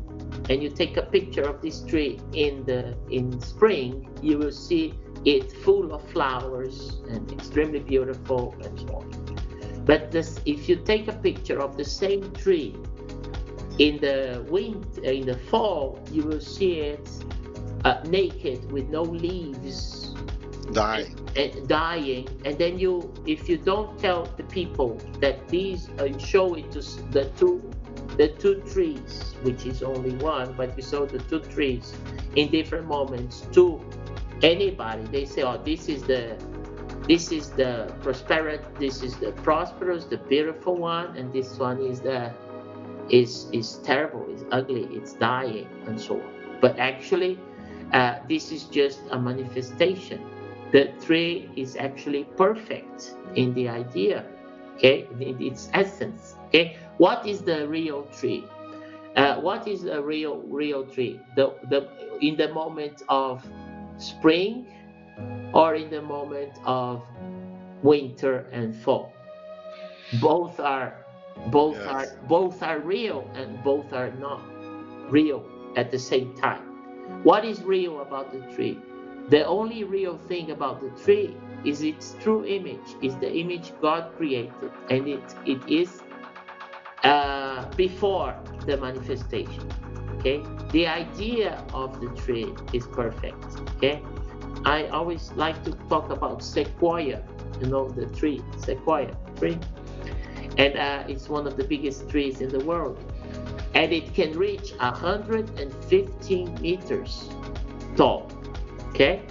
[0.49, 4.93] and you take a picture of this tree in the in spring, you will see
[5.23, 9.86] it full of flowers and extremely beautiful and so on.
[9.86, 12.75] But this, if you take a picture of the same tree
[13.78, 17.08] in the wind in the fall, you will see it
[17.84, 20.05] uh, naked with no leaves,
[20.73, 22.28] dying, and, dying.
[22.45, 26.82] And then you, if you don't tell the people that these, uh, show it to
[27.12, 27.62] the two,
[28.17, 31.93] the two trees, which is only one, but you saw the two trees
[32.36, 33.82] in different moments to
[34.41, 36.38] anybody, they say, "Oh, this is the."
[37.08, 38.65] This is the prosperous.
[38.80, 42.34] This is the prosperous, the beautiful one, and this one is the
[43.10, 46.58] is is terrible, is ugly, it's dying, and so on.
[46.62, 47.38] But actually,
[47.93, 50.19] uh, this is just a manifestation.
[50.71, 54.25] The tree is actually perfect in the idea,
[54.75, 56.36] okay, in its essence.
[56.47, 58.43] Okay, what is the real tree?
[59.15, 61.19] Uh, what is a real real tree?
[61.36, 61.88] The the
[62.21, 63.43] in the moment of
[63.97, 64.67] spring
[65.54, 67.04] or in the moment of
[67.84, 69.13] winter and fall.
[70.21, 70.93] Both are
[71.47, 71.88] both yes.
[71.88, 74.41] are both are real and both are not
[75.10, 75.43] real
[75.75, 76.63] at the same time.
[77.23, 78.80] What is real about the tree?
[79.30, 81.36] The only real thing about the tree
[81.66, 86.02] is its true image, is the image God created, and it it is
[87.04, 88.36] uh, before
[88.66, 89.70] the manifestation.
[90.18, 93.44] Okay, the idea of the tree is perfect.
[93.78, 94.02] Okay,
[94.66, 97.22] I always like to talk about sequoia,
[97.62, 99.58] you know, the tree, sequoia tree.
[100.58, 102.98] And uh, it's one of the biggest trees in the world.
[103.74, 107.30] And it can reach 115 meters
[107.96, 108.35] tall.
[108.95, 109.21] Okay?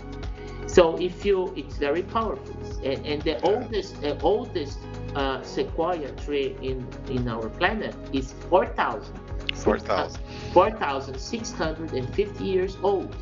[0.67, 2.55] So if you, it's very powerful.
[2.85, 4.79] And, and the oldest, the oldest
[5.17, 9.19] uh, sequoia tree in, in our planet is 4,000.
[9.55, 10.21] 4,000.
[10.53, 13.15] 4,650 years old.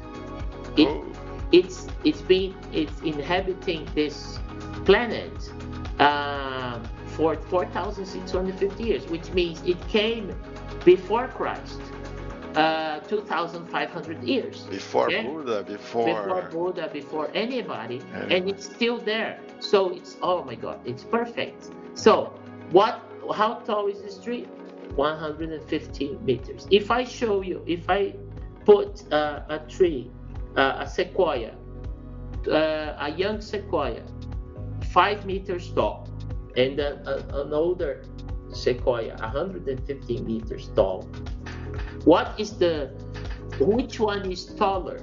[0.76, 1.04] It, oh
[1.52, 4.38] it's it's been it's inhabiting this
[4.84, 5.52] planet
[5.98, 10.34] uh, for 4,650 years, which means it came
[10.84, 11.80] before Christ,
[12.56, 14.62] uh, 2,500 years.
[14.64, 15.24] Before okay?
[15.24, 19.40] Buddha, before before Buddha, before anybody, anybody, and it's still there.
[19.60, 21.70] So it's oh my God, it's perfect.
[21.94, 22.32] So
[22.70, 23.00] what?
[23.34, 24.46] How tall is this tree?
[24.96, 26.66] 150 meters.
[26.70, 28.14] If I show you, if I
[28.64, 30.10] put uh, a tree
[30.56, 31.54] uh, a sequoia,
[32.48, 34.02] uh, a young sequoia,
[34.92, 36.08] five meters tall,
[36.56, 38.04] and then an older
[38.52, 41.08] sequoia, 150 meters tall.
[42.04, 42.90] What is the,
[43.60, 45.02] which one is taller?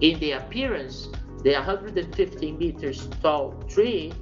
[0.00, 1.08] In the appearance,
[1.42, 4.12] the 150 meters tall tree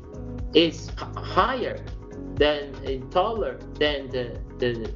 [0.55, 1.85] is higher
[2.35, 4.93] than and taller than the, the,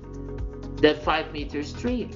[0.82, 2.10] the five meters tree.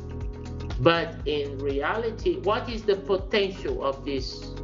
[0.81, 4.55] But in reality, what is the potential of this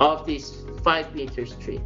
[0.00, 1.80] of this five meters tree?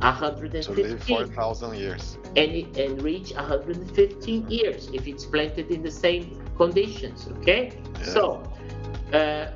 [0.00, 0.74] 150.
[0.74, 2.17] To live 4,000 years.
[2.36, 7.72] And, and reach 115 years if it's planted in the same conditions, okay?
[7.94, 8.04] Yeah.
[8.04, 8.42] So,
[9.12, 9.46] uh,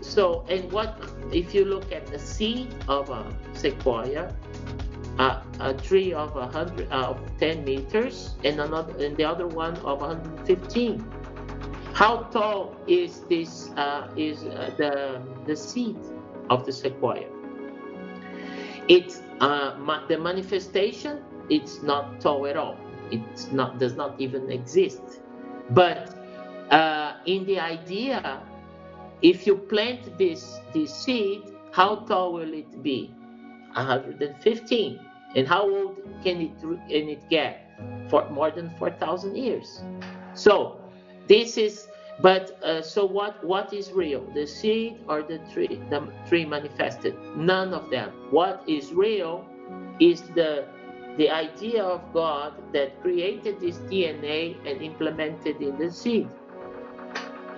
[0.00, 0.98] so, and what,
[1.32, 4.34] if you look at the seed of a sequoia,
[5.18, 9.46] a, a tree of a hundred uh, of 10 meters and another and the other
[9.46, 11.04] one of 115
[11.92, 15.98] how tall is this uh, is uh, the the seed
[16.50, 17.26] of the sequoia
[18.88, 22.76] it's uh, ma- the manifestation it's not tall at all.
[23.10, 25.02] It's not does not even exist.
[25.70, 26.14] But
[26.70, 28.40] uh, in the idea
[29.22, 33.14] if you plant this this seed how tall will it be?
[33.74, 35.00] 115
[35.36, 37.64] and how old can it can it get?
[38.10, 39.82] For more than 4000 years.
[40.34, 40.80] So
[41.28, 41.88] this is
[42.20, 44.24] but uh, so what what is real?
[44.34, 47.14] The seed or the tree the tree manifested?
[47.36, 48.10] None of them.
[48.30, 49.46] What is real
[50.00, 50.66] is the
[51.18, 56.28] the idea of god that created this dna and implemented in the seed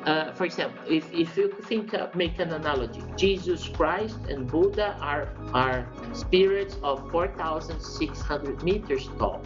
[0.06, 4.96] uh, for example, if, if you think uh, make an analogy, Jesus Christ and Buddha
[5.00, 9.42] are are spirits of 4,600 meters tall.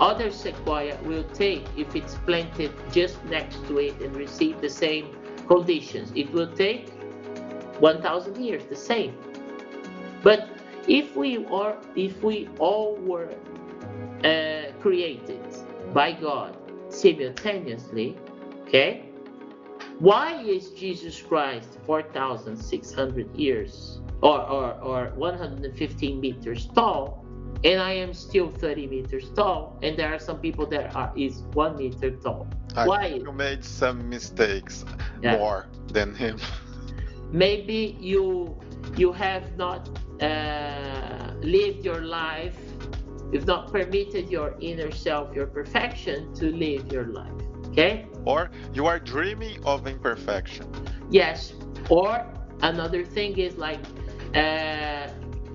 [0.00, 5.16] other sequoia will take if it's planted just next to it and receive the same
[5.46, 6.12] conditions?
[6.14, 6.90] It will take
[7.80, 9.16] 1,000 years, the same.
[10.22, 10.48] But
[10.88, 13.34] if we are, if we all were
[14.24, 15.44] uh, created
[15.92, 16.56] by God
[16.88, 18.16] simultaneously,
[18.62, 19.08] okay,
[19.98, 27.24] why is Jesus Christ 4,600 years or, or, or 115 meters tall
[27.64, 31.42] and I am still 30 meters tall and there are some people that are is
[31.52, 32.48] one meter tall?
[32.76, 33.22] I Why?
[33.22, 34.84] you made some mistakes
[35.20, 35.38] Yeah.
[35.38, 36.38] more than him.
[37.30, 38.58] maybe you
[38.96, 39.88] you have not
[40.20, 42.58] uh, lived your life
[43.32, 48.86] you've not permitted your inner self your perfection to live your life okay Or you
[48.86, 50.66] are dreaming of imperfection.
[51.10, 51.54] yes
[51.88, 52.26] or
[52.62, 53.80] another thing is like
[54.34, 55.08] uh,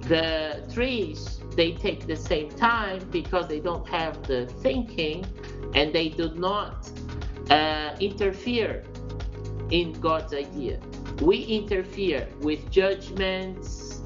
[0.08, 5.26] the trees they take the same time because they don't have the thinking
[5.76, 6.89] and they do not
[7.50, 8.84] uh, interfere
[9.72, 10.80] in god's idea.
[11.22, 14.02] We interfere with judgments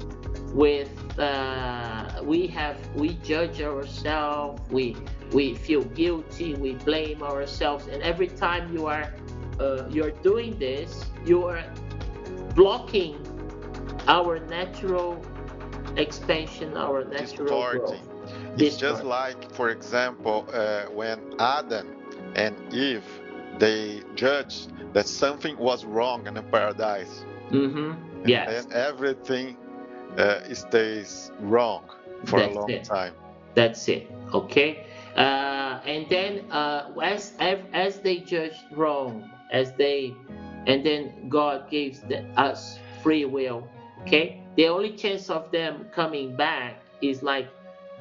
[0.52, 4.96] with uh, we have we judge ourselves we
[5.32, 9.12] we feel guilty we blame ourselves and every time you are
[9.60, 11.62] uh, you're doing this you are
[12.54, 13.16] blocking
[14.06, 15.22] our natural
[15.96, 18.00] expansion our natural growth
[18.58, 21.86] It's just like, for example, uh, when Adam
[22.34, 23.04] and Eve
[23.58, 27.92] they judged that something was wrong in the paradise, hmm
[28.24, 29.56] yes and everything
[30.16, 31.84] uh, stays wrong
[32.24, 32.84] for That's a long it.
[32.84, 33.14] time.
[33.54, 34.10] That's it.
[34.34, 34.86] Okay.
[35.16, 37.32] Uh, and then uh, as
[37.72, 40.14] as they judged wrong, as they,
[40.66, 43.68] and then God gives the, us free will.
[44.02, 44.42] Okay.
[44.58, 47.46] The only chance of them coming back is like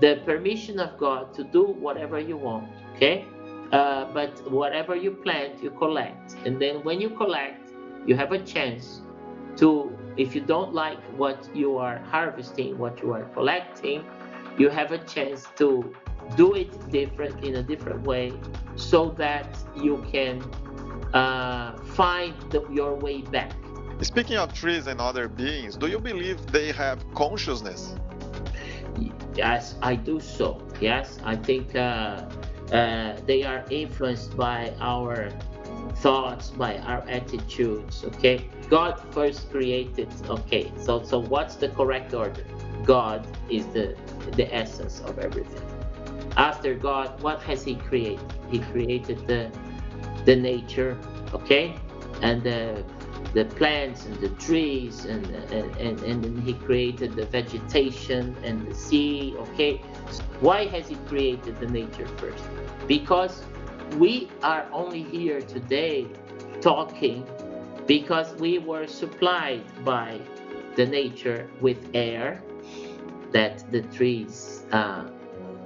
[0.02, 2.68] the permission of God to do whatever you want.
[2.96, 3.26] Okay.
[3.72, 7.70] Uh, but whatever you plant, you collect, and then when you collect,
[8.08, 9.02] you have a chance
[9.58, 9.96] to.
[10.18, 14.04] If you don't like what you are harvesting, what you are collecting,
[14.58, 15.94] you have a chance to
[16.36, 18.34] do it different in a different way
[18.76, 20.42] so that you can
[21.14, 23.54] uh, find the, your way back
[24.02, 27.96] Speaking of trees and other beings, do you believe they have consciousness?
[29.38, 30.62] yes i do so.
[30.82, 32.26] Yes i think uh,
[32.74, 35.30] uh, they are influenced by our
[35.96, 38.50] thoughts by our attitudes okay?
[38.70, 42.46] God first created okay so so what's the correct order?
[42.84, 43.96] God is the
[44.36, 45.64] the essence of everything.
[46.36, 48.20] After god what has he created?
[48.52, 49.52] He created the
[50.26, 50.98] the nature
[51.34, 51.76] okay?
[52.22, 52.84] And the
[53.38, 55.24] the plants and the trees and
[55.58, 59.74] and, and, and then he created the vegetation and the sea okay
[60.40, 62.44] why has he created the nature first
[62.88, 63.44] because
[64.04, 66.08] we are only here today
[66.62, 67.24] talking
[67.86, 70.20] because we were supplied by
[70.76, 72.42] the nature with air
[73.32, 75.06] that the trees uh,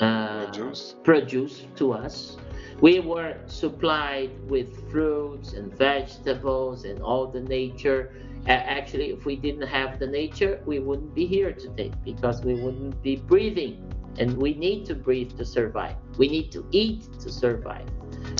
[0.01, 0.95] uh, Produce?
[1.03, 2.37] produce to us.
[2.81, 8.13] We were supplied with fruits and vegetables and all the nature
[8.47, 13.01] actually, if we didn't have the nature, we wouldn't be here today because we wouldn't
[13.01, 13.87] be breathing.
[14.17, 15.95] And we need to breathe to survive.
[16.17, 17.87] We need to eat to survive.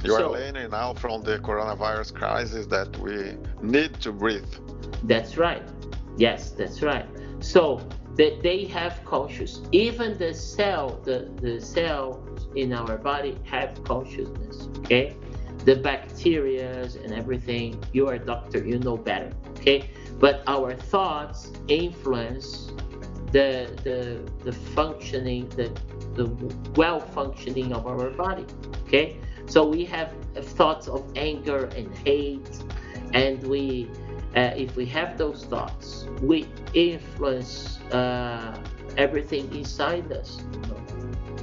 [0.03, 4.53] You so, are learning now from the coronavirus crisis that we need to breathe.
[5.03, 5.63] That's right.
[6.17, 7.07] Yes, that's right.
[7.39, 9.61] So that they have conscious.
[9.71, 14.67] Even the cell, the, the cells in our body have consciousness.
[14.79, 15.15] Okay,
[15.65, 17.81] the bacteria and everything.
[17.93, 19.31] You are a doctor, you know better.
[19.51, 19.89] Okay,
[20.19, 22.71] but our thoughts influence
[23.31, 25.71] the the the functioning, the
[26.15, 26.25] the
[26.75, 28.45] well functioning of our body.
[28.87, 32.49] Okay, so we have thoughts of anger and hate,
[33.13, 33.89] and we
[34.35, 38.57] uh, if we have those thoughts, we influence uh,
[38.97, 40.41] everything inside us.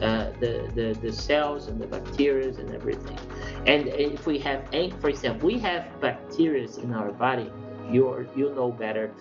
[0.02, 3.18] Uh, the, the, the cells and the bacteria and everything.
[3.66, 4.62] And if we have,
[5.00, 7.50] for example, we have bacteria in our body.
[7.90, 9.12] You you know better.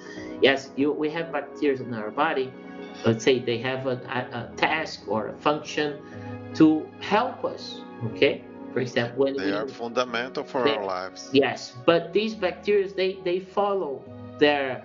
[0.41, 2.53] Yes, you, we have bacteria in our body.
[3.05, 5.97] Let's say they have a, a, a task or a function
[6.55, 7.81] to help us.
[8.11, 8.43] Okay,
[8.73, 11.29] for example, when they we, are fundamental for they, our lives.
[11.33, 14.03] Yes, but these bacteria they they follow
[14.39, 14.83] their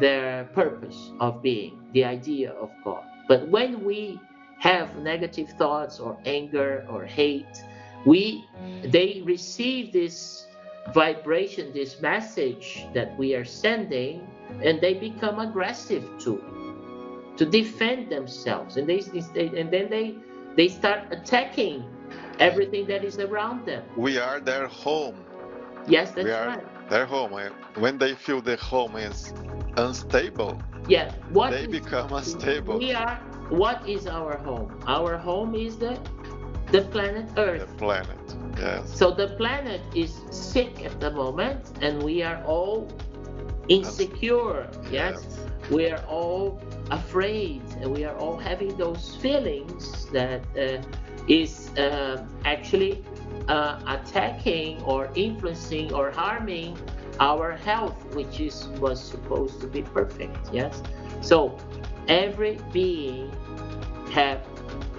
[0.00, 3.04] their purpose of being, the idea of God.
[3.28, 4.20] But when we
[4.58, 7.64] have negative thoughts or anger or hate,
[8.04, 8.44] we
[8.84, 10.46] they receive this
[10.92, 14.26] vibration, this message that we are sending,
[14.62, 16.42] and they become aggressive too,
[17.36, 20.16] to defend themselves, and they, they and then they
[20.56, 21.84] they start attacking
[22.38, 23.82] everything that is around them.
[23.96, 25.16] We are their home.
[25.86, 26.88] Yes, that's we are right.
[26.90, 27.32] Their home.
[27.76, 29.32] When they feel the home is
[29.76, 32.78] unstable, yeah, what they is, become unstable.
[32.78, 33.16] We are.
[33.50, 34.80] What is our home?
[34.86, 35.98] Our home is the
[36.72, 37.66] the planet Earth.
[37.68, 38.36] The planet.
[38.58, 38.96] Yes.
[38.96, 42.88] So the planet is sick at the moment, and we are all
[43.68, 44.68] insecure.
[44.90, 45.24] Yes.
[45.24, 45.38] yes.
[45.70, 46.60] We are all
[46.90, 50.42] afraid, and we are all having those feelings that.
[50.56, 50.82] Uh,
[51.28, 53.04] is uh, actually
[53.48, 56.78] uh, attacking or influencing or harming
[57.20, 60.48] our health, which is was supposed to be perfect.
[60.52, 60.82] Yes.
[61.20, 61.58] So
[62.08, 63.32] every being
[64.10, 64.40] have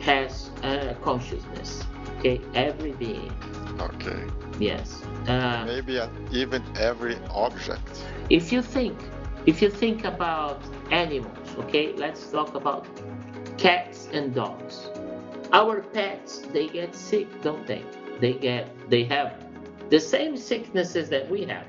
[0.02, 1.84] has a consciousness.
[2.18, 3.32] Okay, every being.
[3.80, 4.24] Okay.
[4.60, 5.02] Yes.
[5.28, 6.00] Uh, Maybe
[6.32, 8.06] even every object.
[8.30, 8.98] If you think,
[9.46, 10.62] if you think about
[10.92, 12.88] animals, okay, let's talk about
[13.58, 14.90] cats and dogs
[15.54, 17.84] our pets they get sick don't they?
[18.20, 19.34] They get they have
[19.90, 21.68] the same sicknesses that we have.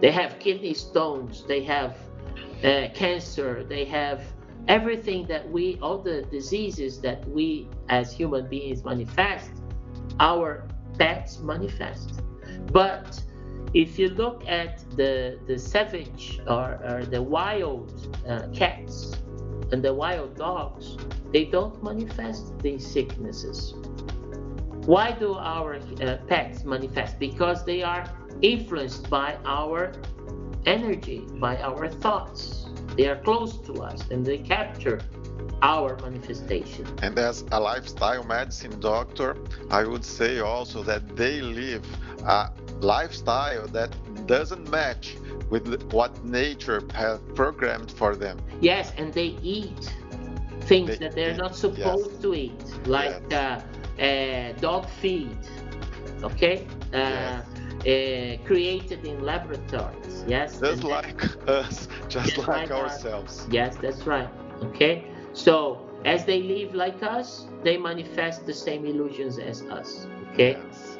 [0.00, 1.96] They have kidney stones they have
[2.64, 4.22] uh, cancer they have
[4.68, 9.50] everything that we all the diseases that we as human beings manifest
[10.20, 10.66] our
[10.98, 12.20] pets manifest.
[12.72, 13.22] But
[13.74, 19.14] if you look at the the savage or, or the wild uh, cats
[19.72, 20.96] and the wild dogs
[21.32, 23.74] they don't manifest these sicknesses.
[24.86, 27.18] Why do our uh, pets manifest?
[27.18, 28.04] Because they are
[28.40, 29.92] influenced by our
[30.64, 32.66] energy, by our thoughts.
[32.96, 35.00] They are close to us and they capture
[35.60, 36.86] our manifestation.
[37.02, 39.36] And as a lifestyle medicine doctor,
[39.70, 41.84] I would say also that they live
[42.24, 42.50] a
[42.80, 43.94] lifestyle that
[44.28, 45.16] doesn't match
[45.50, 48.38] with what nature has programmed for them.
[48.60, 49.92] Yes, and they eat
[50.60, 52.22] things they, that they're not supposed yes.
[52.22, 53.62] to eat, like yes.
[53.98, 55.38] uh, uh, dog feed,
[56.22, 56.66] okay?
[56.92, 57.44] Uh, yes.
[57.78, 60.58] Uh, created in laboratories, yes?
[60.58, 63.40] Just and like us, just, just like, like, ourselves.
[63.40, 63.48] Us.
[63.50, 64.28] Yes, that's right,
[64.64, 65.04] okay?
[65.32, 70.58] So, as they live like us, they manifest the same illusions as us, okay?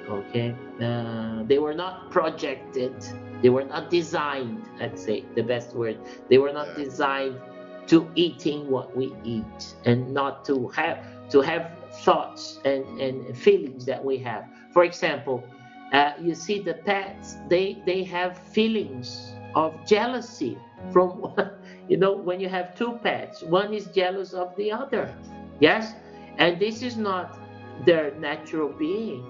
[0.09, 0.55] Okay?
[0.81, 2.95] Uh, they were not projected,
[3.43, 5.99] they were not designed, let's say, the best word.
[6.29, 6.85] They were not yeah.
[6.85, 7.41] designed
[7.89, 11.73] to eating what we eat and not to have to have
[12.05, 14.45] thoughts and, and feelings that we have.
[14.73, 15.45] For example,
[15.93, 20.59] uh, you see the pets, they, they have feelings of jealousy
[20.93, 21.35] from,
[21.89, 25.15] you know, when you have two pets, one is jealous of the other.
[25.61, 25.95] Yes?
[26.39, 27.39] And this is not
[27.85, 29.25] their natural being.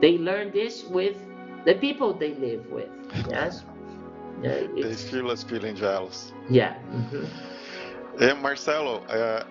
[0.00, 1.16] They learn this with
[1.64, 2.88] the people they live with.
[3.30, 3.64] Yes?
[4.44, 6.32] Uh, they feel us feeling jealous.
[6.50, 6.74] Yeah.
[6.92, 8.22] Mm-hmm.
[8.22, 9.44] And Marcelo, uh,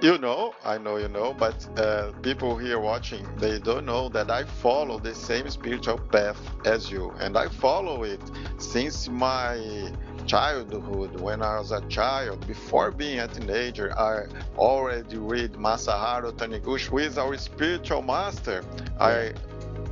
[0.00, 4.30] you know, I know you know, but uh, people here watching, they don't know that
[4.30, 8.20] I follow the same spiritual path as you, and I follow it
[8.58, 9.90] since my
[10.26, 11.20] childhood.
[11.20, 14.24] When I was a child, before being a teenager, I
[14.58, 18.64] already read Masaharu Taniguchi, who is our spiritual master.
[19.00, 19.32] I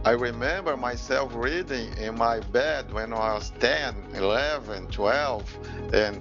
[0.04, 5.58] I remember myself reading in my bed when I was 10, 11, 12,
[5.94, 6.20] and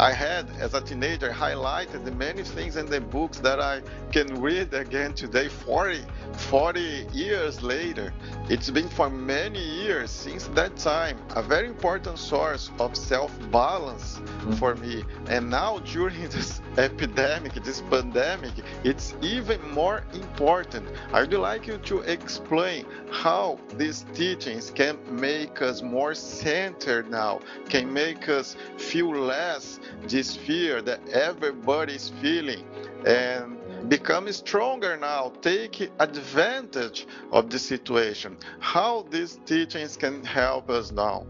[0.00, 3.82] I had, as a teenager, highlighted many things in the books that I
[4.12, 8.14] can read again today, 40, 40 years later.
[8.48, 14.18] It's been for many years since that time a very important source of self balance
[14.18, 14.52] mm-hmm.
[14.52, 15.02] for me.
[15.28, 18.52] And now, during this epidemic, this pandemic,
[18.84, 20.86] it's even more important.
[21.12, 27.40] I would like you to explain how these teachings can make us more centered now,
[27.68, 32.64] can make us feel less this fear that everybody is feeling
[33.06, 33.58] and
[33.88, 41.24] become stronger now take advantage of the situation how these teachings can help us now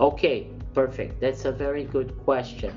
[0.00, 2.74] okay perfect that's a very good question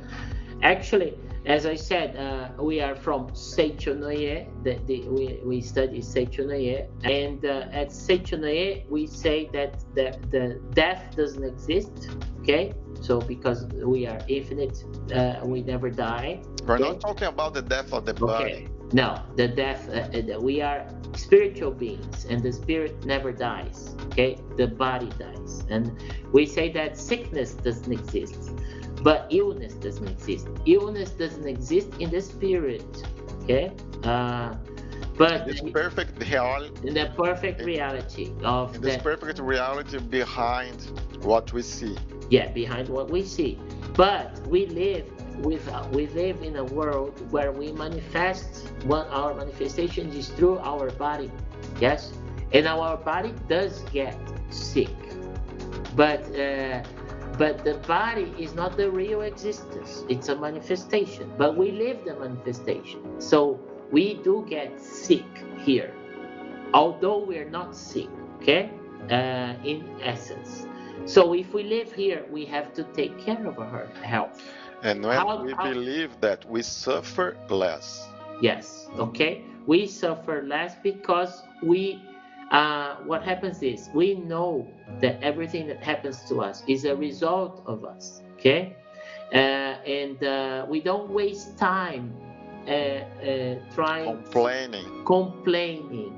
[0.62, 4.48] actually as I said, uh, we are from Seicho-No-Ie.
[4.64, 6.86] The, the, we, we study Seicho-No-Ie.
[7.04, 12.10] And uh, at Seicho-No-Ie, we say that the, the death doesn't exist.
[12.42, 12.74] Okay?
[13.04, 14.82] So because we are infinite,
[15.14, 16.42] uh, we never die.
[16.66, 16.84] We're okay?
[16.84, 18.54] not talking about the death of the body.
[18.54, 18.68] Okay.
[18.94, 19.90] No, the death.
[19.90, 23.94] Uh, uh, we are spiritual beings, and the spirit never dies.
[24.06, 25.92] Okay, the body dies, and
[26.32, 28.52] we say that sickness doesn't exist,
[29.02, 30.48] but illness doesn't exist.
[30.66, 33.06] Illness doesn't exist in the spirit.
[33.44, 33.74] Okay.
[34.06, 34.56] Uh,
[35.18, 40.82] but this perfect reality in the perfect reality of this perfect reality behind
[41.22, 41.96] what we see
[42.30, 43.60] yeah behind what we see.
[43.96, 45.06] But we live
[45.44, 50.60] with uh, we live in a world where we manifest what our manifestation is through
[50.60, 51.32] our body
[51.80, 52.14] yes?
[52.54, 54.16] And our body does get
[54.50, 54.96] sick.
[55.96, 56.84] But uh,
[57.38, 60.04] but the body is not the real existence.
[60.08, 61.32] It's a manifestation.
[61.38, 63.20] But we live the manifestation.
[63.20, 63.60] So
[63.92, 65.26] we do get sick
[65.66, 65.94] here
[66.74, 68.10] although we're not sick
[68.42, 68.72] okay?
[69.10, 70.66] Uh, in essence
[71.06, 74.42] so if we live here, we have to take care of our health.
[74.82, 78.08] And when how, we how, believe that, we suffer less.
[78.42, 78.88] Yes.
[78.98, 79.44] Okay.
[79.66, 82.02] We suffer less because we.
[82.52, 84.68] Uh, what happens is we know
[85.02, 88.22] that everything that happens to us is a result of us.
[88.36, 88.76] Okay.
[89.34, 89.38] Uh,
[89.88, 92.14] and uh, we don't waste time
[92.68, 96.14] uh, uh, trying complaining complaining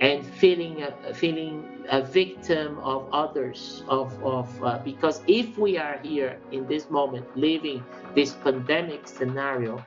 [0.00, 0.84] and feeling
[1.14, 6.90] feeling a victim of others of, of uh, because if we are here in this
[6.90, 7.82] moment living
[8.14, 9.84] this pandemic scenario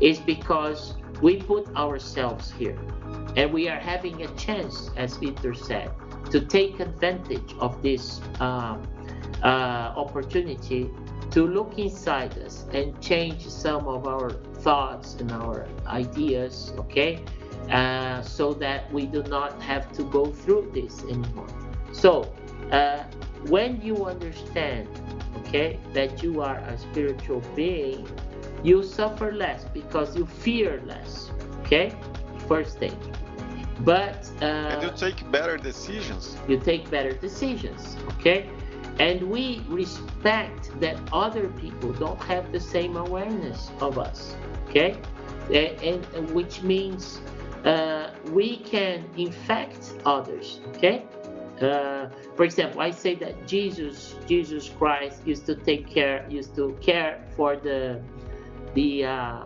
[0.00, 2.78] is because we put ourselves here
[3.36, 5.90] and we are having a chance as Peter said
[6.30, 8.78] to take advantage of this uh,
[9.42, 9.46] uh,
[9.96, 10.90] opportunity
[11.30, 14.30] to look inside us and change some of our
[14.60, 17.22] thoughts and our ideas okay
[17.70, 21.48] uh, so that we do not have to go through this anymore.
[21.92, 22.32] So,
[22.70, 23.04] uh,
[23.48, 24.88] when you understand,
[25.38, 28.08] okay, that you are a spiritual being,
[28.62, 31.92] you suffer less because you fear less, okay?
[32.48, 32.96] First thing.
[33.80, 36.36] But uh, and you take better decisions.
[36.46, 38.48] You take better decisions, okay?
[38.98, 44.36] And we respect that other people don't have the same awareness of us,
[44.68, 44.96] okay?
[45.52, 47.20] And, and which means
[47.64, 51.04] uh, we can infect others okay?
[51.60, 56.76] Uh, for example i say that jesus jesus christ used to take care used to
[56.80, 58.02] care for the
[58.74, 59.44] the uh,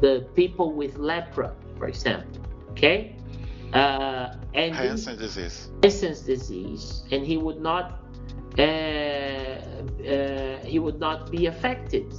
[0.00, 3.16] the people with lepra for example okay?
[3.72, 5.70] Uh, and Hansen's disease.
[5.82, 8.04] Hansen's disease and he would not
[8.58, 12.14] uh, uh, he would not be affected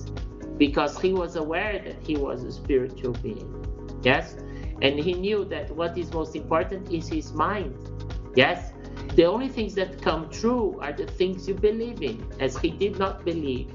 [0.57, 3.49] because he was aware that he was a spiritual being
[4.03, 4.35] yes
[4.81, 7.75] and he knew that what is most important is his mind.
[8.35, 8.73] Yes,
[9.15, 12.99] the only things that come true are the things you believe in, as he did
[12.99, 13.71] not believe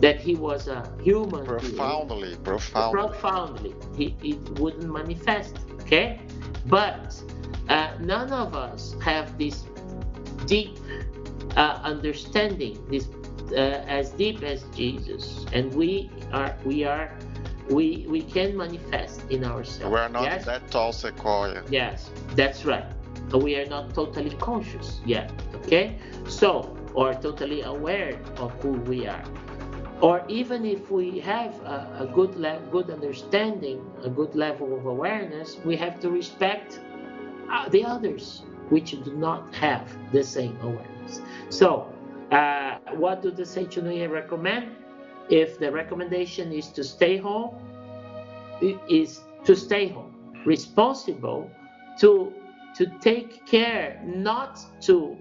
[0.00, 1.44] that he was a human.
[1.44, 2.42] Profoundly, being.
[2.42, 3.00] profoundly.
[3.00, 3.74] Profoundly.
[3.96, 5.58] He, it wouldn't manifest.
[5.82, 6.20] Okay?
[6.66, 7.20] But
[7.68, 9.66] uh, none of us have this
[10.46, 10.78] deep
[11.56, 13.08] uh, understanding, this
[13.52, 15.44] uh, as deep as Jesus.
[15.52, 17.18] And we are, we are
[17.70, 19.92] we we can manifest in ourselves.
[19.92, 20.44] We're not yes?
[20.44, 21.62] that tall sequoia.
[21.70, 22.84] Yes, that's right.
[23.32, 25.32] We are not totally conscious yet.
[25.54, 25.96] Okay,
[26.26, 29.24] so or totally aware of who we are,
[30.00, 34.86] or even if we have a, a good le- good understanding, a good level of
[34.86, 36.80] awareness, we have to respect
[37.50, 41.20] uh, the others which do not have the same awareness.
[41.48, 41.92] So,
[42.30, 44.76] uh, what do the Seicho-No-Ie recommend?
[45.30, 47.54] If the recommendation is to stay home,
[48.88, 50.14] is to stay home,
[50.44, 51.50] responsible
[51.98, 52.32] to
[52.76, 55.16] to take care not to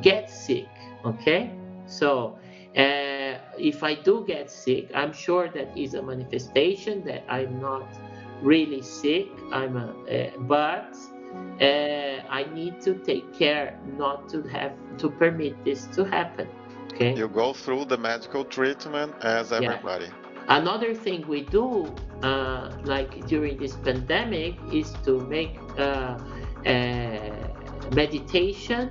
[0.00, 0.68] get sick.
[1.04, 1.50] Okay,
[1.86, 2.38] so
[2.76, 7.86] uh, if I do get sick, I'm sure that is a manifestation that I'm not
[8.40, 9.28] really sick.
[9.52, 10.96] I'm a, uh, but
[11.60, 16.48] uh, I need to take care not to have to permit this to happen.
[17.02, 17.18] Okay.
[17.18, 20.06] You go through the medical treatment as everybody.
[20.06, 20.58] Yeah.
[20.60, 26.18] Another thing we do, uh, like during this pandemic, is to make uh,
[27.92, 28.90] meditation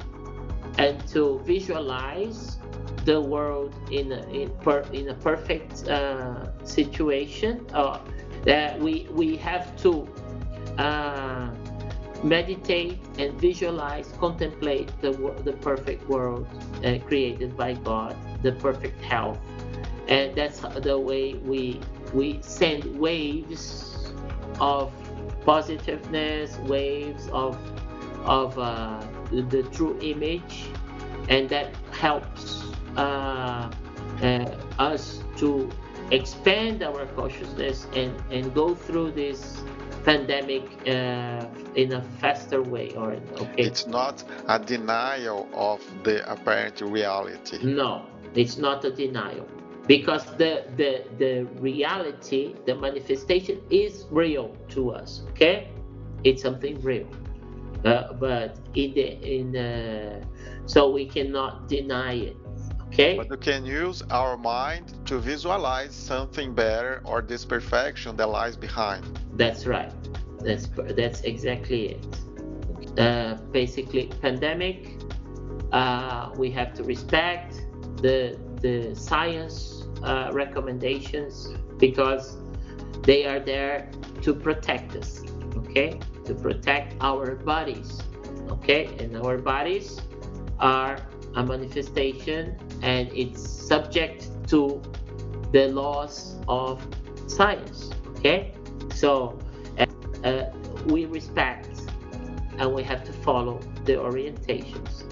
[0.78, 2.58] and to visualize
[3.06, 7.66] the world in a, in, per, in a perfect uh, situation.
[7.74, 8.00] Uh,
[8.44, 10.08] that we we have to
[10.78, 11.50] uh,
[12.24, 15.12] meditate and visualize, contemplate the
[15.44, 16.48] the perfect world
[16.84, 19.40] uh, created by God, the perfect health,
[20.08, 21.80] and that's the way we
[22.14, 24.14] we send waves
[24.60, 24.92] of
[25.46, 27.58] positiveness, waves of
[28.26, 29.02] of uh,
[29.32, 30.66] the true image,
[31.30, 32.64] and that helps
[32.98, 33.72] uh,
[34.22, 35.70] uh, us to
[36.12, 39.62] expand our consciousness and, and go through this
[40.04, 41.46] pandemic uh,
[41.76, 47.58] in a faster way or okay it's not a denial of the apparent reality.
[47.64, 49.48] No it's not a denial.
[49.88, 55.70] Because the the the reality the manifestation is real to us okay?
[56.24, 57.08] It's something real.
[57.84, 60.24] Uh, but in the in uh,
[60.66, 62.38] so we cannot deny it
[62.92, 63.18] okay.
[63.18, 68.56] But we can use our mind to visualize something better or this perfection that lies
[68.56, 69.20] behind.
[69.34, 69.94] That's right.
[70.40, 72.06] That's that's exactly it.
[73.00, 74.98] Uh, basically pandemic
[75.72, 77.66] uh, we have to respect
[78.02, 82.38] the the science uh, recommendations because
[83.04, 83.90] they are there
[84.22, 85.24] to protect us
[85.72, 86.00] okay?
[86.26, 88.02] To protect our bodies.
[88.50, 90.02] Okay, and our bodies
[90.60, 91.00] are
[91.36, 94.82] a manifestation and it's subject to
[95.52, 96.86] the laws of
[97.28, 97.92] science.
[98.18, 98.54] Okay,
[98.94, 99.40] so
[100.24, 100.46] uh,
[100.86, 101.70] we respect
[102.58, 105.04] and we have to follow the orientations,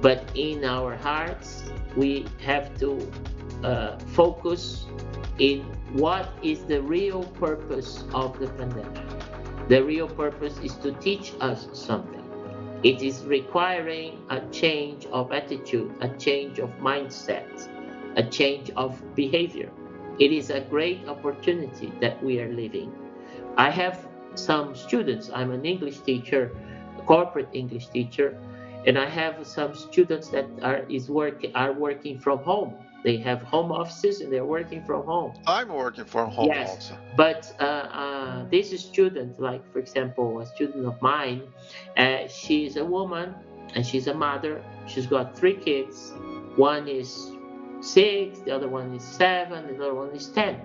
[0.00, 1.64] but in our hearts,
[1.96, 3.10] we have to
[3.62, 4.86] uh, focus
[5.38, 5.62] in
[5.92, 9.68] what is the real purpose of the pandemic.
[9.68, 12.23] The real purpose is to teach us something.
[12.84, 17.48] It is requiring a change of attitude, a change of mindset,
[18.16, 19.70] a change of behavior.
[20.18, 22.92] It is a great opportunity that we are living.
[23.56, 26.54] I have some students, I'm an English teacher,
[26.98, 28.38] a corporate English teacher,
[28.86, 32.74] and I have some students that are is work are working from home
[33.04, 35.34] they have home offices and they're working from home.
[35.46, 36.98] I'm working from home yes, also.
[37.16, 41.42] But uh, uh, this student, like for example, a student of mine,
[41.98, 43.34] uh, she's a woman
[43.74, 44.64] and she's a mother.
[44.86, 46.12] She's got three kids.
[46.56, 47.30] One is
[47.80, 50.58] six, the other one is seven, the other one is ten.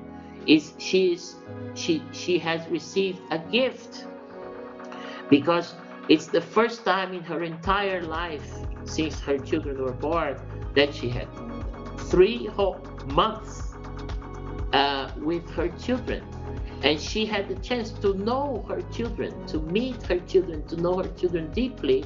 [0.47, 1.35] Is she is
[1.73, 4.05] she she has received a gift
[5.29, 5.75] because
[6.07, 8.49] it's the first time in her entire life
[8.85, 10.39] since her children were born
[10.73, 11.27] that she had
[12.09, 13.73] three whole months
[14.73, 16.23] uh, with her children.
[16.83, 20.97] And she had the chance to know her children, to meet her children, to know
[20.97, 22.05] her children deeply,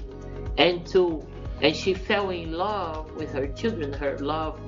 [0.58, 1.26] and to
[1.62, 3.94] and she fell in love with her children.
[3.94, 4.60] Her love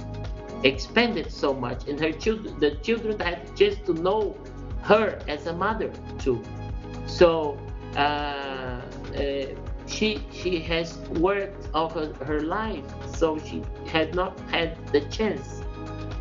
[0.64, 4.38] expanded so much, and her children, the children had chance to know
[4.82, 6.42] her as a mother too.
[7.08, 7.58] So
[7.96, 8.00] uh,
[9.18, 9.46] uh,
[9.88, 15.62] she she has worked all her, her life so she had not had the chance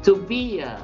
[0.03, 0.81] to be a,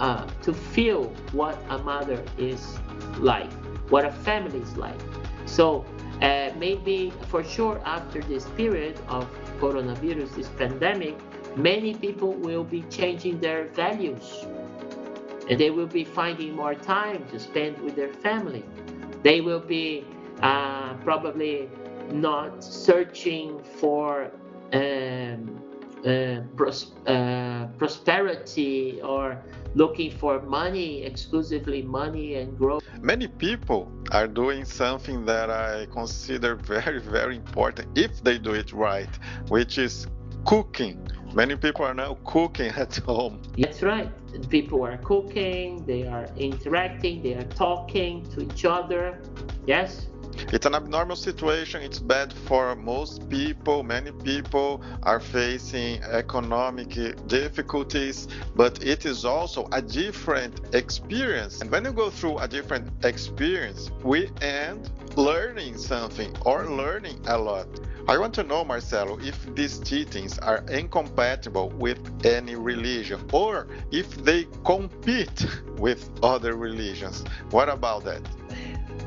[0.00, 2.78] uh, to feel what a mother is
[3.18, 3.50] like
[3.88, 4.98] what a family is like.
[5.46, 5.84] So
[6.22, 9.28] uh, maybe for sure after this period of
[9.60, 11.16] coronavirus this pandemic
[11.56, 14.44] many people will be changing their values.
[15.48, 18.64] And they will be finding more time to spend with their family.
[19.22, 20.04] They will be
[20.40, 21.68] uh, probably
[22.12, 24.30] not searching for
[24.72, 25.60] um,
[26.04, 29.42] uh, pros- uh, prosperity or
[29.74, 32.82] looking for money, exclusively money and growth.
[33.00, 38.72] Many people are doing something that I consider very, very important if they do it
[38.72, 39.08] right,
[39.48, 40.06] which is
[40.44, 41.08] cooking.
[41.34, 43.40] Many people are now cooking at home.
[43.58, 44.10] That's right.
[44.48, 49.20] People are cooking, they are interacting, they are talking to each other.
[49.66, 50.06] Yes,
[50.52, 51.82] It's an abnormal situation.
[51.82, 53.82] It's bad for most people.
[53.82, 56.90] Many people are facing economic
[57.26, 61.60] difficulties, but it is also a different experience.
[61.60, 67.38] And when you go through a different experience, we end learning something or learning a
[67.38, 67.66] lot.
[68.06, 74.14] I want to know, Marcelo, if these teachings are incompatible with any religion or if
[74.22, 75.46] they compete
[75.78, 77.24] with other religions.
[77.50, 78.20] What about that?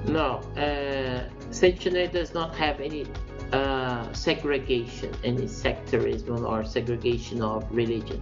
[0.05, 3.05] No, uh, Seicho-No-Ie does not have any
[3.51, 8.21] uh, segregation, any sectarism or segregation of religion.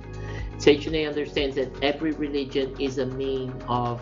[0.58, 4.02] Seicho-No-Ie understands that every religion is a mean of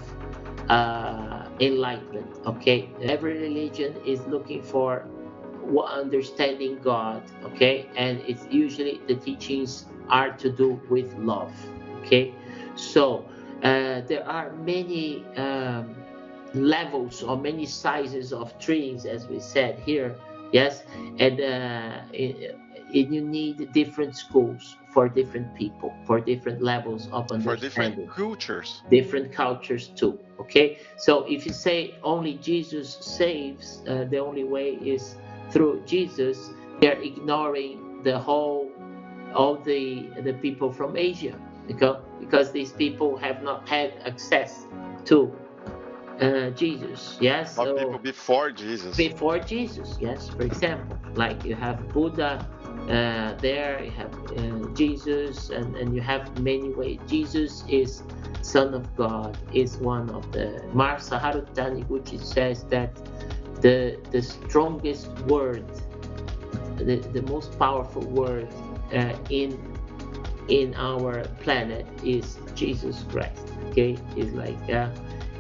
[0.69, 2.37] uh, enlightenment.
[2.45, 5.07] Okay, every religion is looking for
[5.87, 7.23] understanding God.
[7.43, 11.53] Okay, and it's usually the teachings are to do with love.
[12.01, 12.33] Okay,
[12.75, 13.25] so
[13.63, 16.02] uh, there are many um,
[16.53, 20.15] levels or many sizes of trees, as we said here.
[20.51, 20.83] Yes,
[21.17, 22.55] and uh, it,
[22.93, 27.41] it, you need different schools for different people, for different levels of understanding.
[27.43, 28.83] For different cultures.
[28.91, 30.19] Different cultures too.
[30.39, 35.15] Okay, so if you say only Jesus saves, uh, the only way is
[35.49, 38.69] through Jesus, they're ignoring the whole
[39.33, 41.35] all the the people from Asia
[41.67, 44.65] because because these people have not had access
[45.05, 45.35] to
[46.21, 47.17] uh, Jesus.
[47.19, 48.95] Yes, so people before Jesus.
[48.97, 50.29] Before Jesus, yes.
[50.29, 52.47] For example, like you have Buddha
[52.89, 56.99] uh, there, you have uh, Jesus, and, and you have many ways.
[57.07, 58.03] Jesus is
[58.41, 60.61] Son of God, is one of the.
[60.73, 62.95] Masaharu Taniguchi says that
[63.61, 65.63] the the strongest word,
[66.77, 68.47] the, the most powerful word
[68.93, 69.57] uh, in
[70.49, 73.47] in our planet is Jesus Christ.
[73.69, 74.89] Okay, it's like uh,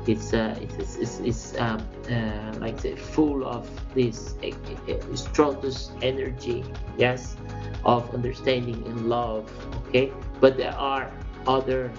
[0.07, 4.49] it's uh, it's it's, it's um, uh, like say, full of this uh,
[4.91, 6.63] uh, strongest energy,
[6.97, 7.35] yes,
[7.85, 9.49] of understanding and love.
[9.87, 11.11] Okay, but there are
[11.47, 11.91] other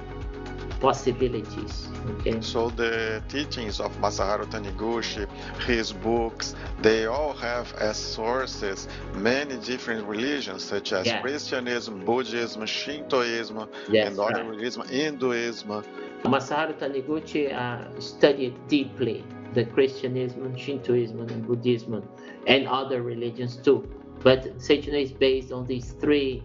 [0.81, 1.89] possibilities.
[2.11, 2.41] Okay.
[2.41, 5.29] So the teachings of Masaharu Taniguchi,
[5.63, 11.21] his books, they all have as sources many different religions such as yeah.
[11.21, 14.47] Christianism, Buddhism, Shintoism, yes, and other right.
[14.47, 15.85] religions, Hinduism.
[16.25, 22.03] Masaharu Taniguchi uh, studied deeply the Christianism, Shintoism, and Buddhism,
[22.47, 23.89] and other religions too.
[24.23, 26.43] But Seicho-No-Ie is based on these three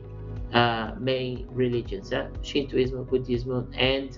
[0.54, 4.18] uh, main religions: uh, Shintoism, Buddhism, and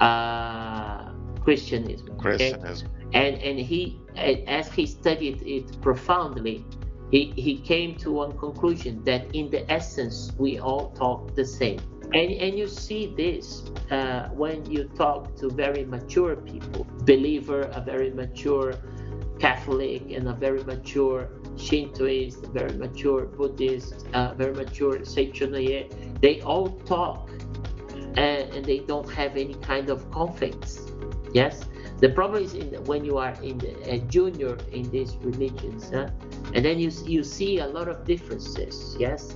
[0.00, 2.16] uh, Christianism.
[2.18, 2.88] Christianism.
[2.88, 3.18] Okay?
[3.18, 6.64] And and he, as he studied it profoundly,
[7.10, 11.78] he, he came to one conclusion that in the essence we all talk the same.
[12.12, 17.80] And, and you see this uh, when you talk to very mature people, believer, a
[17.80, 18.74] very mature
[19.38, 25.88] Catholic, and a very mature Shintoist, very mature Buddhist, uh, very mature Seicho-No-Ie.
[26.20, 27.30] They all talk
[28.16, 30.80] and, and they don't have any kind of conflicts.
[31.32, 31.64] Yes,
[31.98, 35.90] the problem is in the, when you are in the, a junior in these religions,
[35.90, 36.10] huh?
[36.54, 38.96] and then you you see a lot of differences.
[38.98, 39.34] Yes,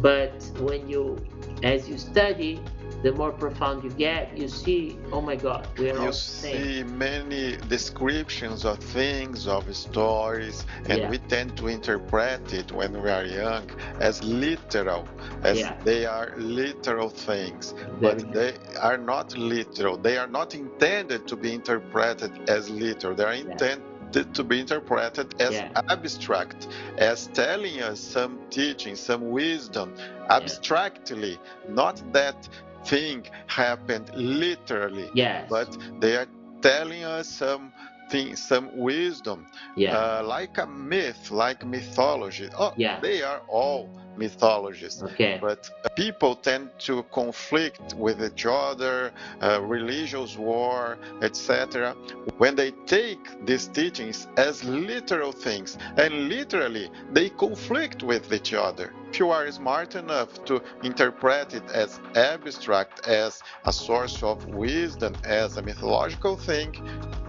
[0.00, 1.16] but when you
[1.62, 2.60] as you study
[3.02, 6.82] the more profound you get, you see, oh my God, we are you all see
[6.82, 11.10] many descriptions of things, of stories, and yeah.
[11.10, 15.08] we tend to interpret it when we are young as literal,
[15.44, 15.76] as yeah.
[15.84, 19.96] they are literal things, but they are not literal.
[19.96, 23.14] They are not intended to be interpreted as literal.
[23.14, 23.87] They are intended.
[24.12, 25.82] To be interpreted as yeah.
[25.88, 29.94] abstract, as telling us some teaching, some wisdom,
[30.30, 31.74] abstractly, yeah.
[31.74, 32.48] not that
[32.84, 35.10] thing happened literally.
[35.14, 35.46] Yes.
[35.48, 36.28] But they are
[36.62, 37.72] telling us some
[38.10, 39.46] things, some wisdom.
[39.76, 39.96] Yeah.
[39.96, 42.48] Uh, like a myth, like mythology.
[42.58, 43.00] Oh, yeah.
[43.00, 43.88] they are all
[44.18, 45.02] mythologies.
[45.02, 45.38] Okay.
[45.40, 51.94] But people tend to conflict with each other, uh, religious war, etc.
[52.38, 58.92] When they take these teachings as literal things, and literally they conflict with each other.
[59.10, 65.14] If you are smart enough to interpret it as abstract, as a source of wisdom,
[65.24, 66.76] as a mythological thing,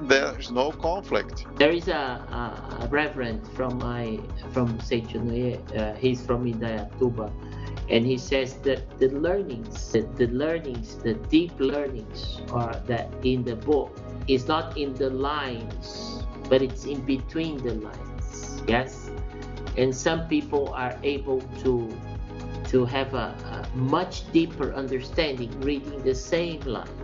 [0.01, 1.45] there's no conflict.
[1.55, 4.19] There is a, a, a reverend from my
[4.51, 7.31] from uh, he's from Indaiatuba,
[7.89, 13.43] and he says that the learnings, the, the learnings, the deep learnings are that in
[13.43, 18.61] the book is not in the lines, but it's in between the lines.
[18.67, 18.98] Yes
[19.79, 21.73] and some people are able to
[22.65, 26.97] to have a, a, much deeper understanding reading the same line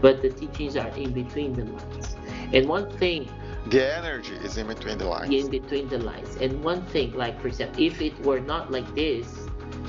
[0.00, 2.16] but the teachings are in between the lines
[2.52, 3.28] and one thing
[3.66, 5.32] the energy is in between the lines.
[5.32, 6.36] In between the lines.
[6.36, 9.26] And one thing, like for example, if it were not like this,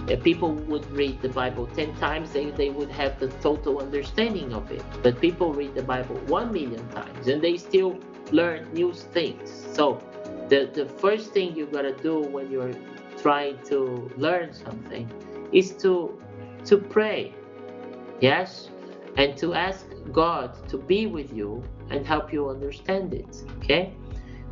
[0.07, 4.53] if people would read the Bible 10 times, they, they would have the total understanding
[4.53, 4.83] of it.
[5.03, 7.99] But people read the Bible 1 million times and they still
[8.31, 9.51] learn new things.
[9.73, 9.99] So
[10.49, 12.73] the, the first thing you gotta do when you're
[13.21, 15.09] trying to learn something
[15.51, 16.19] is to
[16.65, 17.33] to pray.
[18.21, 18.69] Yes?
[19.17, 23.43] And to ask God to be with you and help you understand it.
[23.57, 23.93] Okay?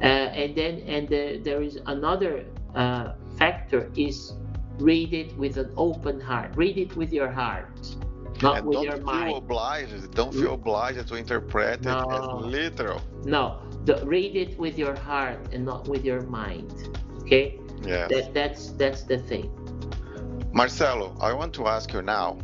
[0.01, 4.33] Uh, and then and the, there is another uh, factor is
[4.79, 6.55] read it with an open heart.
[6.55, 7.95] Read it with your heart,
[8.41, 9.37] not and with don't your feel mind.
[9.37, 10.11] obliged.
[10.15, 13.01] Don't feel obliged to interpret it as literal.
[13.25, 16.73] No, the, read it with your heart and not with your mind.
[17.21, 18.09] Okay, Yes.
[18.09, 19.51] that that's that's the thing.
[20.53, 22.37] Marcelo, I want to ask you now.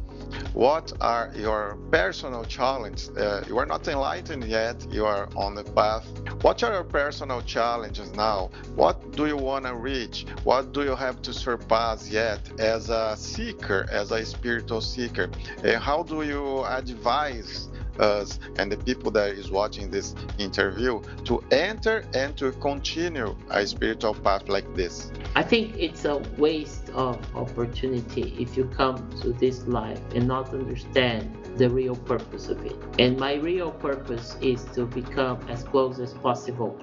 [0.53, 3.09] What are your personal challenges?
[3.09, 4.85] Uh, you are not enlightened yet.
[4.91, 6.05] You are on the path.
[6.41, 8.51] What are your personal challenges now?
[8.75, 10.25] What do you want to reach?
[10.43, 15.29] What do you have to surpass yet as a seeker, as a spiritual seeker?
[15.63, 17.68] And how do you advise
[17.99, 23.65] us and the people that is watching this interview to enter and to continue a
[23.65, 25.11] spiritual path like this?
[25.35, 30.53] I think it's a waste of opportunity if you come to this life and not
[30.53, 32.75] understand the real purpose of it.
[32.99, 36.79] And my real purpose is to become as close as possible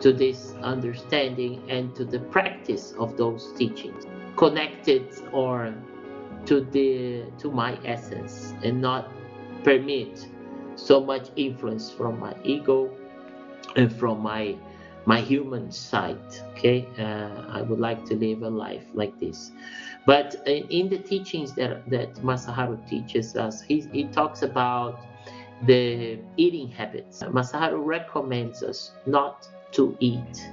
[0.00, 4.06] to this understanding and to the practice of those teachings,
[4.36, 5.74] connected or
[6.46, 9.10] to the to my essence and not
[9.64, 10.28] permit
[10.78, 12.90] so much influence from my ego
[13.76, 14.56] and from my
[15.06, 16.20] my human side
[16.52, 16.86] okay?
[16.98, 19.50] Uh, i would like to live a life like this.
[20.06, 25.00] But in, the teachings that that masaharu teaches us he, he talks about
[25.66, 27.22] the eating habits.
[27.22, 30.48] Masaharu recommends us not to eat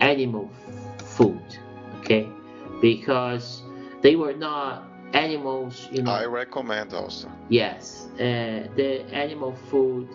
[0.00, 0.50] animal
[0.98, 1.42] food
[2.00, 2.28] okay?
[2.80, 3.62] Because
[4.02, 7.30] they were not animals you know I recommend also.
[7.48, 10.08] Yes, uh, the animal food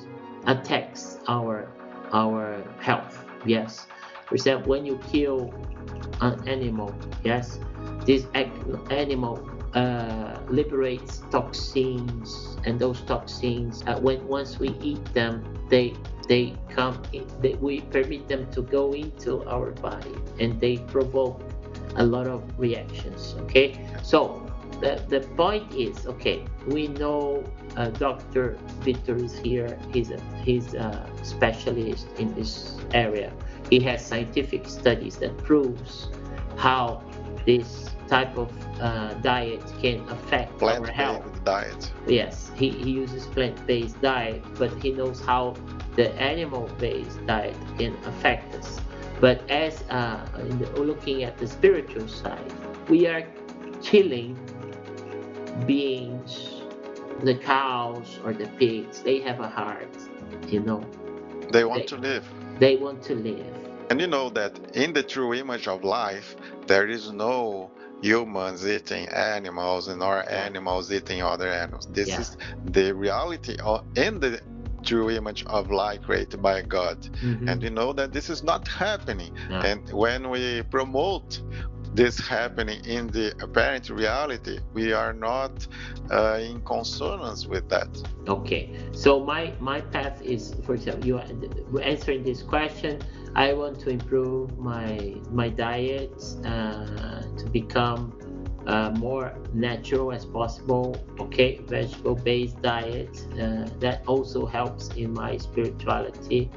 [0.46, 1.70] attacks our
[2.14, 3.26] our health.
[3.46, 3.88] Yes,
[4.26, 5.54] for example, when you kill
[6.22, 6.94] an animal,
[7.24, 7.60] yes,
[8.06, 8.52] this ac-
[8.90, 15.94] animal uh, liberates toxins, and those toxins, uh, when once we eat them, they
[16.28, 21.42] they come, in, they, we permit them to go into our body, and they provoke
[21.98, 23.36] a lot of reactions.
[23.44, 24.47] Okay, so
[24.82, 27.44] the, the point is okay we know
[27.76, 29.78] uh, dr victor is here.
[29.94, 33.32] He's a he's a specialist in this area.
[33.70, 36.10] He has scientific studies that proves
[36.56, 37.04] how
[37.46, 38.50] this type of
[38.80, 41.44] uh, diet can affect our health.
[41.44, 41.92] diet.
[42.08, 45.54] yes he, he uses plant-based diet but he knows how
[45.96, 48.80] the animal-based diet can affect us.
[49.20, 52.54] But as uh, in the, looking at the spiritual side
[52.88, 53.24] we are
[53.82, 54.38] killing
[55.66, 56.62] beings
[57.24, 59.96] the cows or the pigs they have a heart
[60.48, 60.82] you know
[61.52, 62.26] They want They- to live.
[62.60, 63.54] they want to live
[63.90, 66.36] And you know that in the true image of life,
[66.68, 71.88] there is no humans eating animals and nor animals eating other animals.
[71.94, 72.20] This Yeah.
[72.20, 74.42] is the reality of, in the
[74.84, 76.98] true image of life created by God.
[77.24, 77.50] Mhm.
[77.50, 79.32] And we know that this is not happening.
[79.50, 79.60] No.
[79.70, 81.42] And when we promote
[81.98, 85.68] this happening in the apparent reality, we are not
[86.12, 87.90] uh, in consonance with that.
[88.28, 93.02] Okay, so my my path is, for example, you are answering this question.
[93.36, 98.14] I want to improve my my diet uh, to become
[98.68, 100.96] uh, more natural as possible.
[101.20, 106.52] Okay, vegetable based diet uh, that also helps in my spirituality,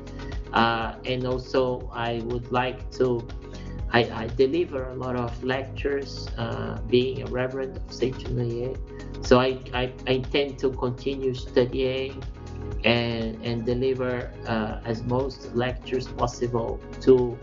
[0.53, 3.27] uh, and also I would like to.
[3.93, 8.77] I, I deliver a lot of lectures, uh, being a reverend of Seicho-No-Ie.
[9.23, 12.23] So I, I, I intend to continue studying
[12.85, 17.39] and, and deliver uh, as most lectures possible to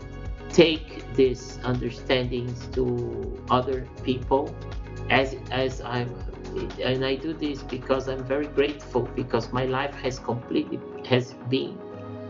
[0.50, 4.54] take these understandings to other people
[5.10, 6.10] as as I'm
[6.82, 11.78] and I do this because I'm very grateful because my life has completely has been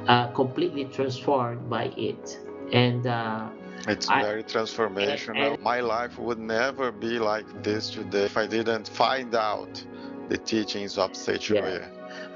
[0.06, 2.40] uh, completely transformed by it
[2.72, 3.48] and uh,
[3.86, 5.54] It's I- very transformational.
[5.54, 9.84] and- My life would never be like this today if I didn't find out
[10.28, 11.86] the teachings of Saint Yeah.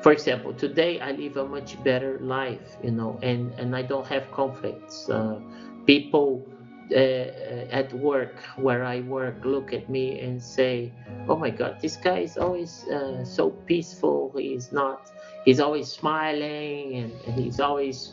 [0.03, 4.07] For example today i live a much better life you know and and i don't
[4.07, 5.39] have conflicts uh,
[5.87, 6.45] people
[6.91, 10.93] uh, at work where i work look at me and say
[11.29, 15.11] oh my god this guy is always uh, so peaceful he's not
[15.45, 18.13] he's always smiling and, and he's always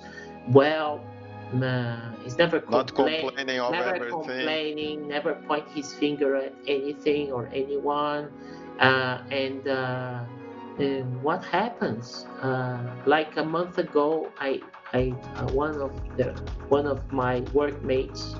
[0.51, 1.01] well
[1.53, 4.09] uh, he's never Not complaining of never everything.
[4.09, 8.29] complaining, never point his finger at anything or anyone.
[8.79, 10.23] Uh, and, uh,
[10.79, 12.25] and what happens?
[12.41, 14.61] Uh, like a month ago, I,
[14.93, 16.33] I uh, one of the
[16.69, 18.35] one of my workmates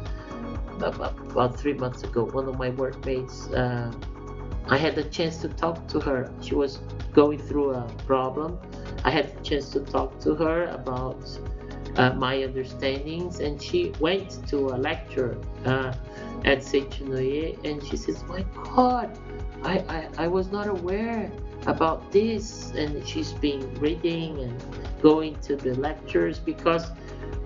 [0.82, 3.92] about, about three months ago, one of my workmates, uh,
[4.68, 6.32] I had the chance to talk to her.
[6.42, 6.80] She was
[7.14, 8.58] going through a problem.
[9.04, 11.24] I had the chance to talk to her about
[11.96, 15.94] uh, my understandings, and she went to a lecture uh,
[16.46, 19.18] at Seicho-No-Ie, and she says, "My God,
[19.64, 21.32] I, I, I was not aware
[21.68, 24.64] about this." And she's been reading and
[25.02, 26.92] going to the lectures because,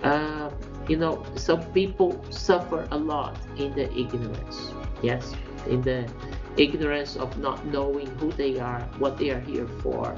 [0.02, 0.50] uh,
[0.88, 4.72] you know, some people suffer a lot in the ignorance.
[5.02, 5.34] Yes,
[5.66, 6.08] in the
[6.56, 10.14] ignorance of not knowing who they are, what they are here for,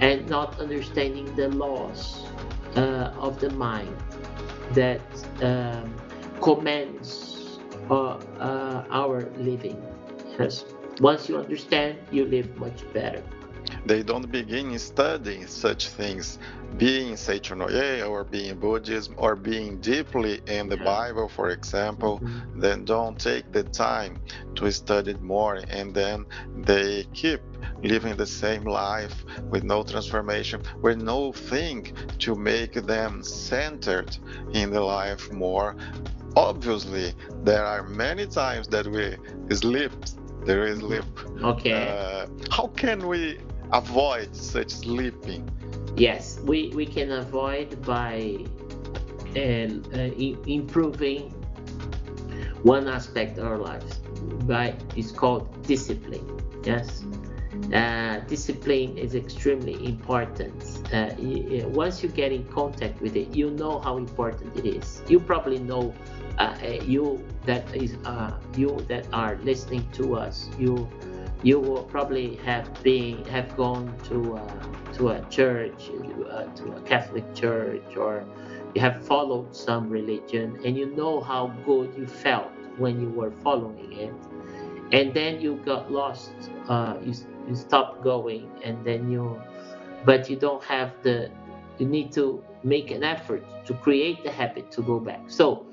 [0.00, 2.27] and not understanding the laws
[2.76, 3.94] uh, of the mind
[4.74, 5.00] that
[5.42, 5.94] um,
[6.40, 7.58] commands
[7.90, 9.80] uh, uh, our living.
[10.38, 10.64] Yes.
[11.00, 13.22] Once you understand, you live much better.
[13.88, 16.38] They don't begin studying such things,
[16.76, 22.60] being Seicho-No-Ie or being Buddhism or being deeply in the Bible, for example, Mhm.
[22.62, 24.12] then don't take the time
[24.56, 26.26] to study more and then
[26.70, 27.40] they keep
[27.82, 31.80] living the same life with no transformation, with no thing
[32.24, 34.12] to make them centered
[34.52, 35.74] in the life more.
[36.36, 39.16] Obviously, there are many times that we
[39.54, 39.92] sleep,
[40.44, 41.10] there is sleep.
[41.42, 41.88] Okay.
[41.88, 43.38] Uh, how can we
[43.72, 45.48] avoid such sleeping?
[45.96, 48.38] Yes, we, we can avoid by
[49.36, 50.10] uh, uh,
[50.46, 51.30] improving
[52.62, 53.98] one aspect of our lives.
[54.46, 56.26] By it's called discipline.
[56.64, 57.04] Yes,
[57.72, 60.80] uh, discipline is extremely important.
[60.92, 61.10] Uh,
[61.68, 65.02] once you get in contact with it, you know how important it is.
[65.08, 65.94] You probably know
[66.38, 70.48] uh, uh, you that is uh, you that are listening to us.
[70.58, 70.88] You
[71.42, 75.90] you will probably have been have gone to uh, to a church,
[76.30, 78.24] uh, to a Catholic church, or
[78.74, 83.30] you have followed some religion, and you know how good you felt when you were
[83.30, 84.14] following it,
[84.92, 86.32] and then you got lost.
[86.68, 87.14] Uh, you
[87.48, 89.40] you stopped going, and then you,
[90.04, 91.30] but you don't have the.
[91.78, 95.20] You need to make an effort to create the habit to go back.
[95.30, 95.64] So,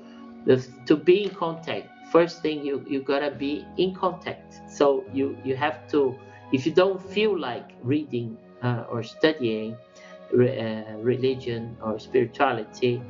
[0.44, 4.60] the, to be in contact, first thing you you gotta be in contact.
[4.68, 6.18] So you you have to.
[6.52, 9.76] If you don't feel like reading uh, or studying
[10.32, 13.02] re, uh, religion or spirituality,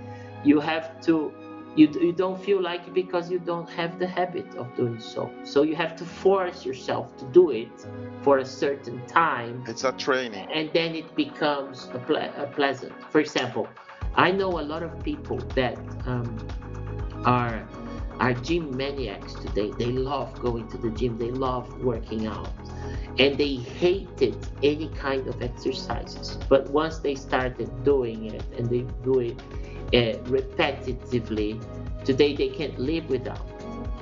[0.45, 1.33] you have to.
[1.77, 5.31] You, you don't feel like it because you don't have the habit of doing so.
[5.45, 7.69] So you have to force yourself to do it
[8.23, 10.49] for a certain time It's a training.
[10.55, 12.95] and then it becomes a, ple- a pleasant.
[13.11, 13.69] For example,
[14.15, 15.77] I know a lot of people that
[16.07, 16.39] um,
[17.27, 17.63] are
[18.21, 19.73] are gym maniacs today.
[19.79, 21.19] They love going to the gym.
[21.19, 22.51] They love working out,
[23.19, 26.39] and they hated any kind of exercises.
[26.49, 29.41] But once they started doing it and they do it
[29.93, 31.61] uh, repetitively,
[32.05, 33.47] today they can't live without.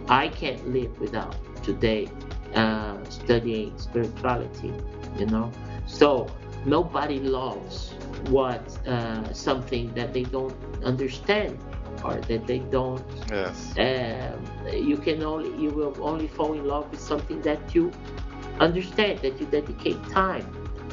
[0.09, 2.09] I can't live without today
[2.55, 4.73] uh, studying spirituality.
[5.19, 5.51] You know,
[5.87, 6.29] so
[6.65, 7.95] nobody loves
[8.29, 10.55] what uh, something that they don't
[10.85, 11.59] understand
[12.05, 13.79] or that they don't Yes.
[13.79, 14.41] um,
[14.73, 17.91] you can only you will only fall in love with something that you
[18.61, 20.47] understand that you dedicate time.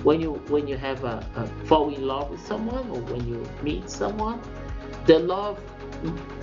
[0.03, 3.43] When you when you have a, a fall in love with someone or when you
[3.61, 4.41] meet someone
[5.05, 5.59] the love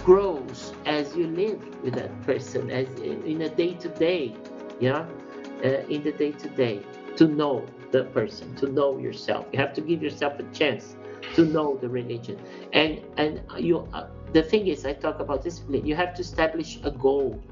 [0.04, 4.34] grows as you live with that person as in a day to day
[4.80, 5.06] yeah?
[5.64, 6.80] Uh, in the day to day
[7.16, 9.46] to know the person to know yourself.
[9.52, 10.96] You have to give yourself a chance
[11.34, 12.38] to know the religion
[12.72, 15.84] and and you uh, the thing is i talk about discipline.
[15.86, 17.42] You have to establish a goal.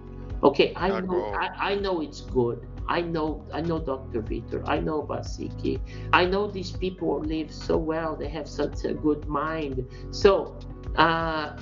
[0.42, 1.30] Okay i A know.
[1.34, 2.66] I, I know it's good.
[2.88, 4.62] I know i know dr Vitor.
[4.66, 5.80] i know Bacic
[6.12, 8.16] i know these people live so well.
[8.16, 9.86] They have such a good mind.
[10.10, 10.58] So
[10.96, 11.56] uh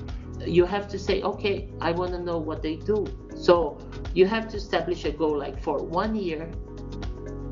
[0.44, 3.06] you have to say okay i want to know what they do.
[3.36, 3.78] So
[4.14, 6.50] you have to establish a goal like for one year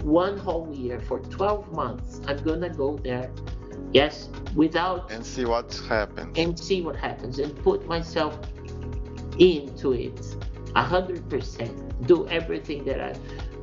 [0.03, 3.31] one whole year for 12 months i'm gonna go there
[3.93, 6.39] yes without And see what happens.
[6.39, 8.39] and see what happens and put myself
[9.39, 10.21] into it
[10.75, 11.75] a hundred percent
[12.07, 13.13] do everything that I,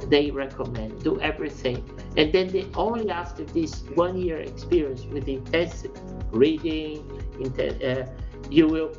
[0.07, 1.84] they recommend do everything
[2.17, 5.91] and then they only after this one year experience with intensive
[6.32, 7.03] reading
[7.39, 8.05] inten- uh,
[8.49, 8.91] you will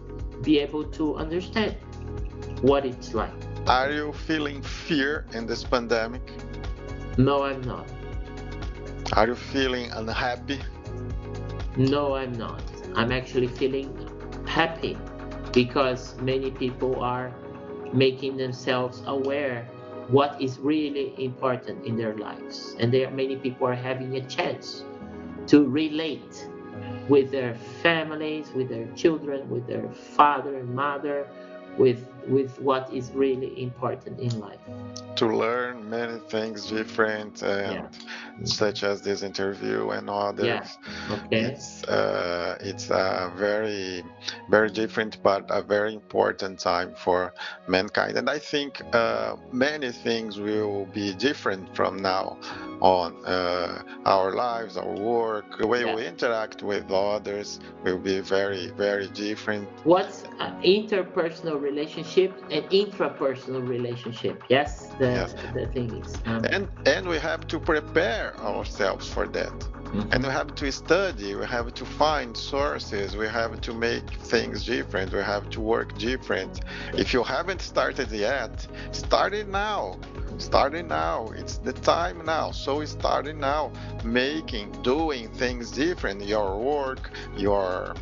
[0.43, 1.76] be able to understand
[2.62, 3.33] what it's like
[3.66, 6.22] Are you feeling fear in this pandemic?
[7.18, 7.87] no i'm not
[9.12, 10.61] Are you feeling unhappy?
[11.89, 12.62] No i'm not.
[12.95, 13.89] I'm actually feeling
[14.47, 14.99] happy
[15.53, 17.33] because many people are
[17.93, 19.64] making themselves aware
[20.09, 22.76] what is really important in their lives.
[22.78, 24.85] And there many people are having a chance
[25.47, 26.49] to relate
[27.09, 31.26] with their families with their children with their father and mother
[31.76, 34.61] with with what is really important in life.
[35.16, 37.89] To learn many things different and yeah.
[38.45, 41.16] Such as this interview and others yeah.
[41.16, 41.41] okay.
[41.41, 44.03] it's uh, it's a very
[44.49, 47.32] very different but a very important time for
[47.68, 52.36] mankind and i think uh, many things will be different from now
[52.80, 55.95] on uh, our lives our work the way yeah.
[55.95, 60.22] we interact with others will be very very different what's
[60.64, 65.34] interpersonal relationship and intrapersonal relationship yes the, yes.
[65.55, 69.70] the thing is um, and and we have to prepare ourselves for that.
[69.91, 70.12] Mm-hmm.
[70.12, 74.64] and we have to study we have to find sources we have to make things
[74.64, 76.61] different we have to work different.
[76.93, 79.99] If you haven't started yet start it now.
[80.39, 81.31] Starting now.
[81.37, 82.51] It's the time now.
[82.51, 83.72] So starting now
[84.05, 86.22] making doing things different.
[86.22, 87.95] Your work your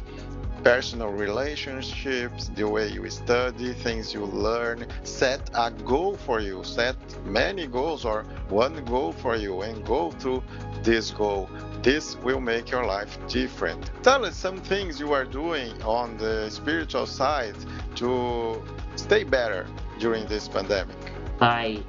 [0.63, 4.87] personal relationships, the way you study, things you learn.
[5.03, 10.11] Set a goal for you, set many goals or one goal for you, and go
[10.13, 10.43] through
[10.83, 11.49] this goal.
[11.83, 13.91] This will make your life different.
[14.03, 17.57] Tell us some things you are doing on the spiritual side
[17.97, 18.63] to
[18.97, 19.67] stay better
[19.99, 20.97] during this pandemic.
[21.39, 21.83] By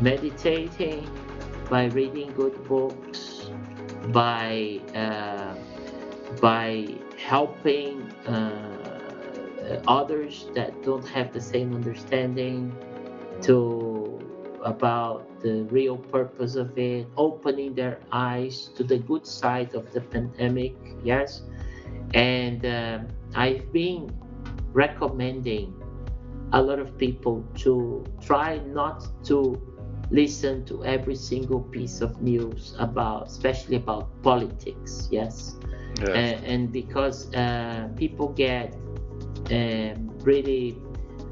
[0.00, 1.08] meditating,
[1.68, 3.50] by reading good books,
[4.08, 5.54] by uh,
[6.40, 6.86] by
[7.20, 12.74] helping uh, others that don't have the same understanding
[13.42, 14.18] to
[14.64, 20.00] about the real purpose of it, opening their eyes to the good side of the
[20.00, 20.74] pandemic.
[21.02, 21.42] Yes,
[22.14, 22.98] and uh,
[23.34, 24.10] I've been
[24.72, 25.74] recommending
[26.52, 29.60] a lot of people to try not to
[30.10, 35.08] listen to every single piece of news about, especially about politics.
[35.10, 35.56] Yes,
[35.98, 36.42] yes.
[36.44, 38.74] And, because uh, people get
[39.50, 40.76] um, really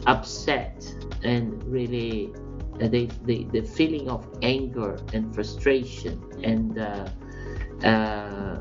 [0.07, 0.85] upset
[1.23, 2.33] and really
[2.81, 7.09] uh, they, they, the feeling of anger and frustration and uh,
[7.85, 8.59] uh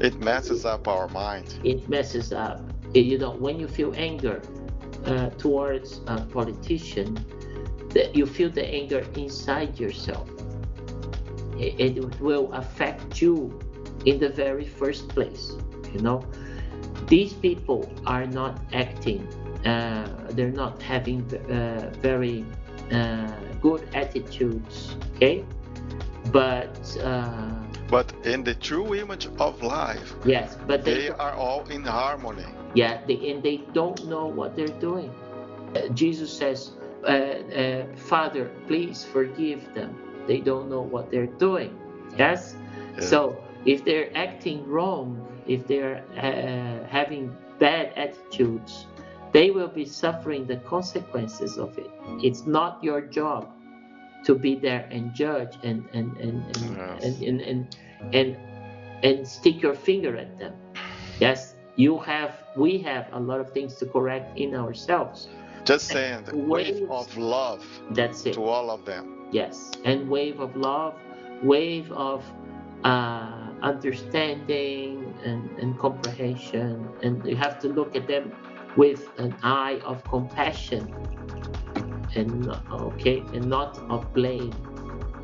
[0.00, 1.58] it messes up our mind.
[1.64, 2.60] It messes up.
[2.94, 4.42] You know when you feel anger
[5.06, 7.16] uh, towards a politician
[7.90, 10.28] that you feel the anger inside yourself.
[11.58, 13.58] It, it will affect you
[14.06, 15.52] in the very first place.
[15.92, 16.24] You know,
[17.06, 19.26] these people are not acting,
[19.66, 22.44] uh, they're not having uh, very
[22.92, 25.44] uh, good attitudes, okay?
[26.32, 27.50] But uh,
[27.88, 32.46] but in the true image of life, yes, but they, they are all in harmony.
[32.74, 35.14] Yeah, they, and they don't know what they're doing.
[35.74, 36.72] Uh, Jesus says,
[37.06, 39.96] uh, Father, please forgive them.
[40.26, 41.78] They don't know what they're doing.
[42.18, 42.56] Yes?
[42.96, 43.04] Yeah.
[43.04, 48.86] So if they're acting wrong, if they're uh, having bad attitudes,
[49.32, 51.90] they will be suffering the consequences of it.
[52.22, 53.50] It's not your job
[54.24, 57.04] to be there and judge and and and and, yes.
[57.04, 57.76] and, and, and,
[58.14, 58.36] and,
[59.02, 60.54] and stick your finger at them.
[61.20, 65.28] Yes, you have we have a lot of things to correct in ourselves.
[65.64, 69.28] Just saying wave of love that's it to all of them.
[69.32, 70.94] Yes, and wave of love,
[71.42, 72.24] wave of
[72.84, 78.32] uh, understanding and, and comprehension and you have to look at them
[78.76, 80.94] with an eye of compassion
[82.14, 84.52] and okay and not of blame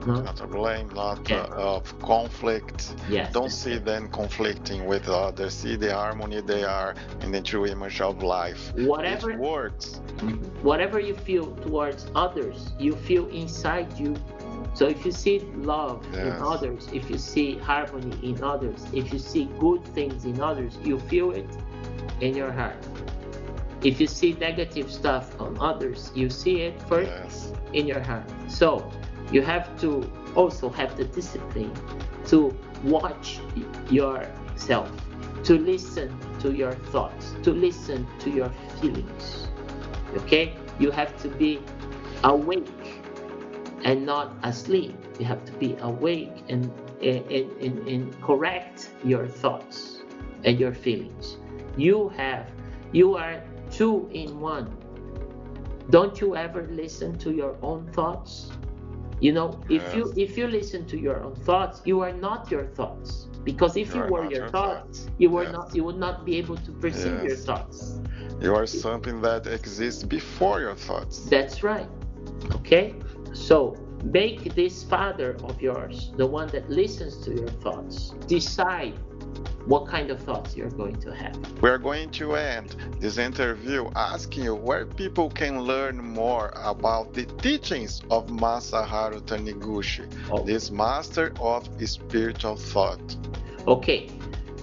[0.07, 1.43] not, not of blame not yeah.
[1.43, 2.97] uh, of conflict.
[3.09, 5.55] Yes, don't see them conflicting with others.
[5.55, 8.73] See the harmony they are in the true image of life.
[8.75, 10.01] Whatever it works
[10.63, 14.15] whatever you feel towards others you feel inside you
[14.75, 16.21] so if you see love yes.
[16.21, 20.79] in others, if you see harmony in others, if you see good things in others,
[20.83, 21.49] you feel it
[22.21, 22.77] in your heart.
[23.83, 27.53] If you see negative stuff on others, you see it first yes.
[27.73, 28.31] in your heart.
[28.49, 28.91] So
[29.31, 31.73] you have to also have the discipline
[32.27, 33.41] to watch
[33.91, 34.91] yourself,
[35.45, 38.51] to listen to your thoughts, to listen to your
[38.81, 39.49] feelings.
[40.17, 40.55] Okay?
[40.79, 41.61] You have to be
[42.25, 42.82] awake
[43.85, 44.95] and not asleep.
[45.19, 46.71] You have to be awake and,
[47.03, 50.03] and, and, and correct your thoughts
[50.45, 51.37] and your feelings.
[51.77, 52.47] You have,
[52.93, 54.77] you are two in one.
[55.91, 58.53] Don't you ever listen to your own thoughts?
[59.21, 59.95] You know, if yes.
[59.95, 63.29] you if you listen to your own thoughts, you are not your thoughts.
[63.45, 65.53] Because if you, you were your, thoughts, you were yes.
[65.53, 67.25] not you would not be able to perceive yes.
[67.25, 68.01] your thoughts.
[68.41, 71.21] You are something that exists before your thoughts.
[71.27, 71.89] That's right.
[72.51, 72.95] Okay?
[73.33, 78.95] So make this father of yours, the one that listens to your thoughts, decide
[79.67, 81.37] what kind of thoughts you're going to have.
[81.63, 87.15] We are going to end this interview asking you where people can learn more about
[87.15, 90.43] the teachings of Masaharu Taniguchi, oh.
[90.43, 93.17] this master of spiritual thought.
[93.69, 94.11] Okay,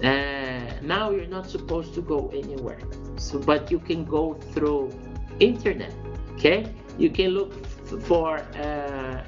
[0.03, 2.81] uh, now you're not supposed to go anywhere,
[3.17, 4.91] so but you can go through
[5.39, 5.93] internet.
[6.33, 6.65] Okay,
[6.97, 7.65] you can look
[8.03, 9.23] for uh, uh,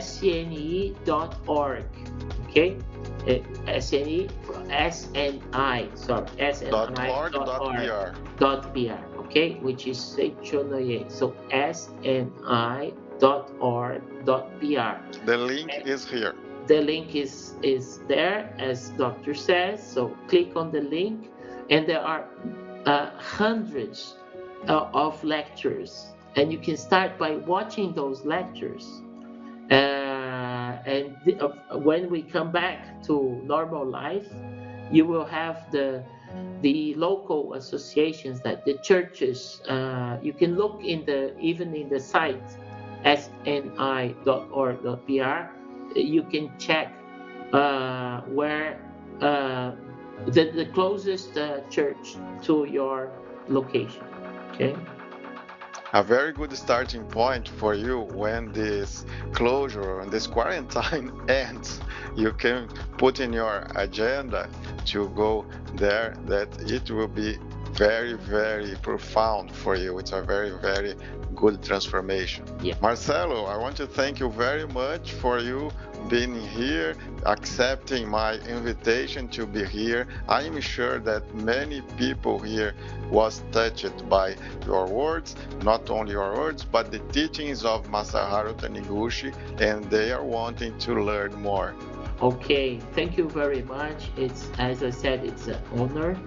[0.00, 1.84] scne.org.
[2.48, 2.76] Okay,
[3.22, 3.38] uh,
[3.78, 4.30] SNE,
[4.68, 7.32] SNI, sorry, SNI dot org,
[8.38, 11.06] dot, BR, okay, which is Seicho-No-Ie.
[11.08, 14.98] So SNI dot org dot BR.
[15.26, 16.34] The link and is here.
[16.66, 19.78] The link is is there, as Doctor says.
[19.82, 21.30] So click on the link,
[21.70, 22.26] and there are
[22.86, 24.16] uh, hundreds
[24.68, 29.02] uh, of lectures, and you can start by watching those lectures.
[29.70, 29.74] Uh,
[30.86, 34.26] and uh, when we come back to normal life,
[34.90, 36.02] you will have the
[36.62, 39.60] the local associations that the churches.
[39.68, 42.56] Uh, you can look in the even in the site
[43.04, 44.18] sni.org.br.
[45.96, 46.92] You can check
[47.52, 48.80] uh, where
[49.20, 49.72] uh,
[50.26, 53.10] the the closest uh, church to your
[53.48, 54.04] location.
[54.54, 54.76] Okay
[55.92, 61.80] a very good starting point for you when this closure and this quarantine ends.
[62.16, 64.48] You can put in your agenda
[64.86, 65.44] to go
[65.74, 67.38] there that it will be
[67.72, 69.98] very, very profound for you.
[69.98, 70.94] It's a very, very
[71.34, 72.44] good transformation.
[72.62, 72.74] Yeah.
[72.82, 75.70] Marcelo, I want to thank you very much for you
[76.08, 80.06] being here, accepting my invitation to be here.
[80.28, 82.74] I am sure that many people here
[83.10, 84.36] was touched by
[84.66, 90.24] your words, not only your words, but the teachings of Masaharu Taniguchi, and they are
[90.24, 91.74] wanting to learn more.
[92.22, 94.10] Okay, thank you very much.
[94.16, 96.18] It's as I said, it's an honor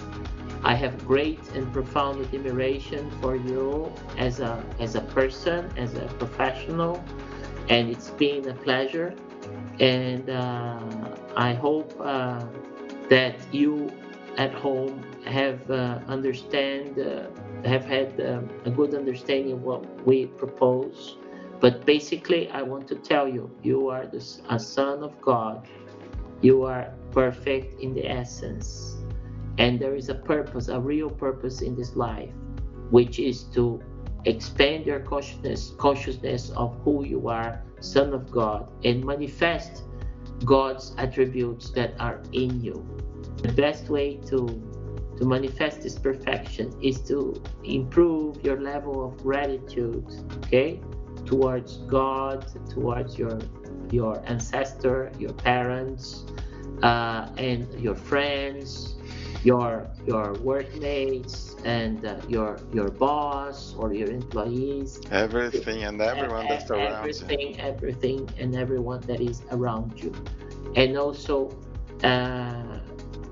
[0.64, 6.06] I have great and profound admiration for you as a as a person, as a
[6.19, 7.03] professional,
[7.68, 9.14] and it's been a pleasure.
[9.80, 10.80] And uh,
[11.35, 12.45] I hope uh,
[13.10, 13.91] that you
[14.38, 17.27] at home have uh, understand uh,
[17.65, 21.18] have had um, a good understanding of what we propose.
[21.60, 25.68] But basically, I want to tell you, you are the, a son of God.
[26.41, 28.93] You are perfect in the essence
[29.57, 32.31] and there is a purpose, a real purpose in this life,
[32.89, 33.81] which is to
[34.25, 39.84] expand your consciousness, consciousness of who you are, Son of God, and manifest
[40.45, 42.85] God's attributes that are in you.
[43.38, 44.47] The best way to
[45.17, 50.05] to manifest this perfection is to improve your level of gratitude,
[50.38, 50.81] okay,
[51.25, 53.39] towards God, towards your
[53.91, 56.25] your ancestor, your parents,
[56.81, 58.93] uh, and your friends,
[59.44, 65.02] your your workmates and uh, your your boss or your employees.
[65.11, 67.56] Everything and everyone that's around everything you.
[67.60, 70.14] everything and everyone that is around you.
[70.76, 71.52] And also
[72.03, 72.07] uh,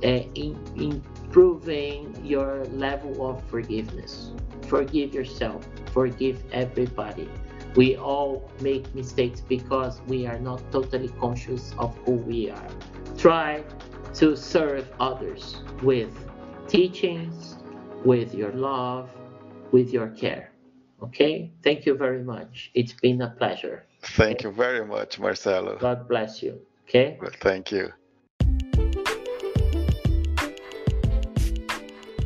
[0.03, 4.31] uh, in, improving your level of forgiveness.
[4.67, 5.67] Forgive yourself.
[5.93, 7.29] Forgive everybody.
[7.75, 12.69] We all make mistakes because we are not totally conscious of who we are.
[13.17, 13.63] Try
[14.15, 16.11] to serve others with
[16.67, 17.57] teachings,
[18.03, 19.09] with your love,
[19.71, 20.51] with your care.
[21.01, 21.51] Okay?
[21.63, 22.71] Thank you very much.
[22.73, 23.85] It's been a pleasure.
[24.01, 24.49] Thank okay?
[24.49, 25.77] you very much, Marcelo.
[25.77, 26.59] God bless you.
[26.87, 27.19] Okay?
[27.39, 27.91] Thank you.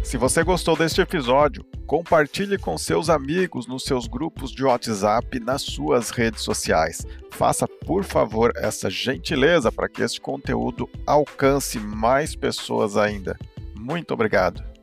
[0.05, 5.63] Se você gostou deste episódio, compartilhe com seus amigos nos seus grupos de WhatsApp nas
[5.63, 7.07] suas redes sociais.
[7.31, 13.35] Faça, por favor, essa gentileza para que este conteúdo alcance mais pessoas ainda.
[13.75, 14.74] Muito obrigado.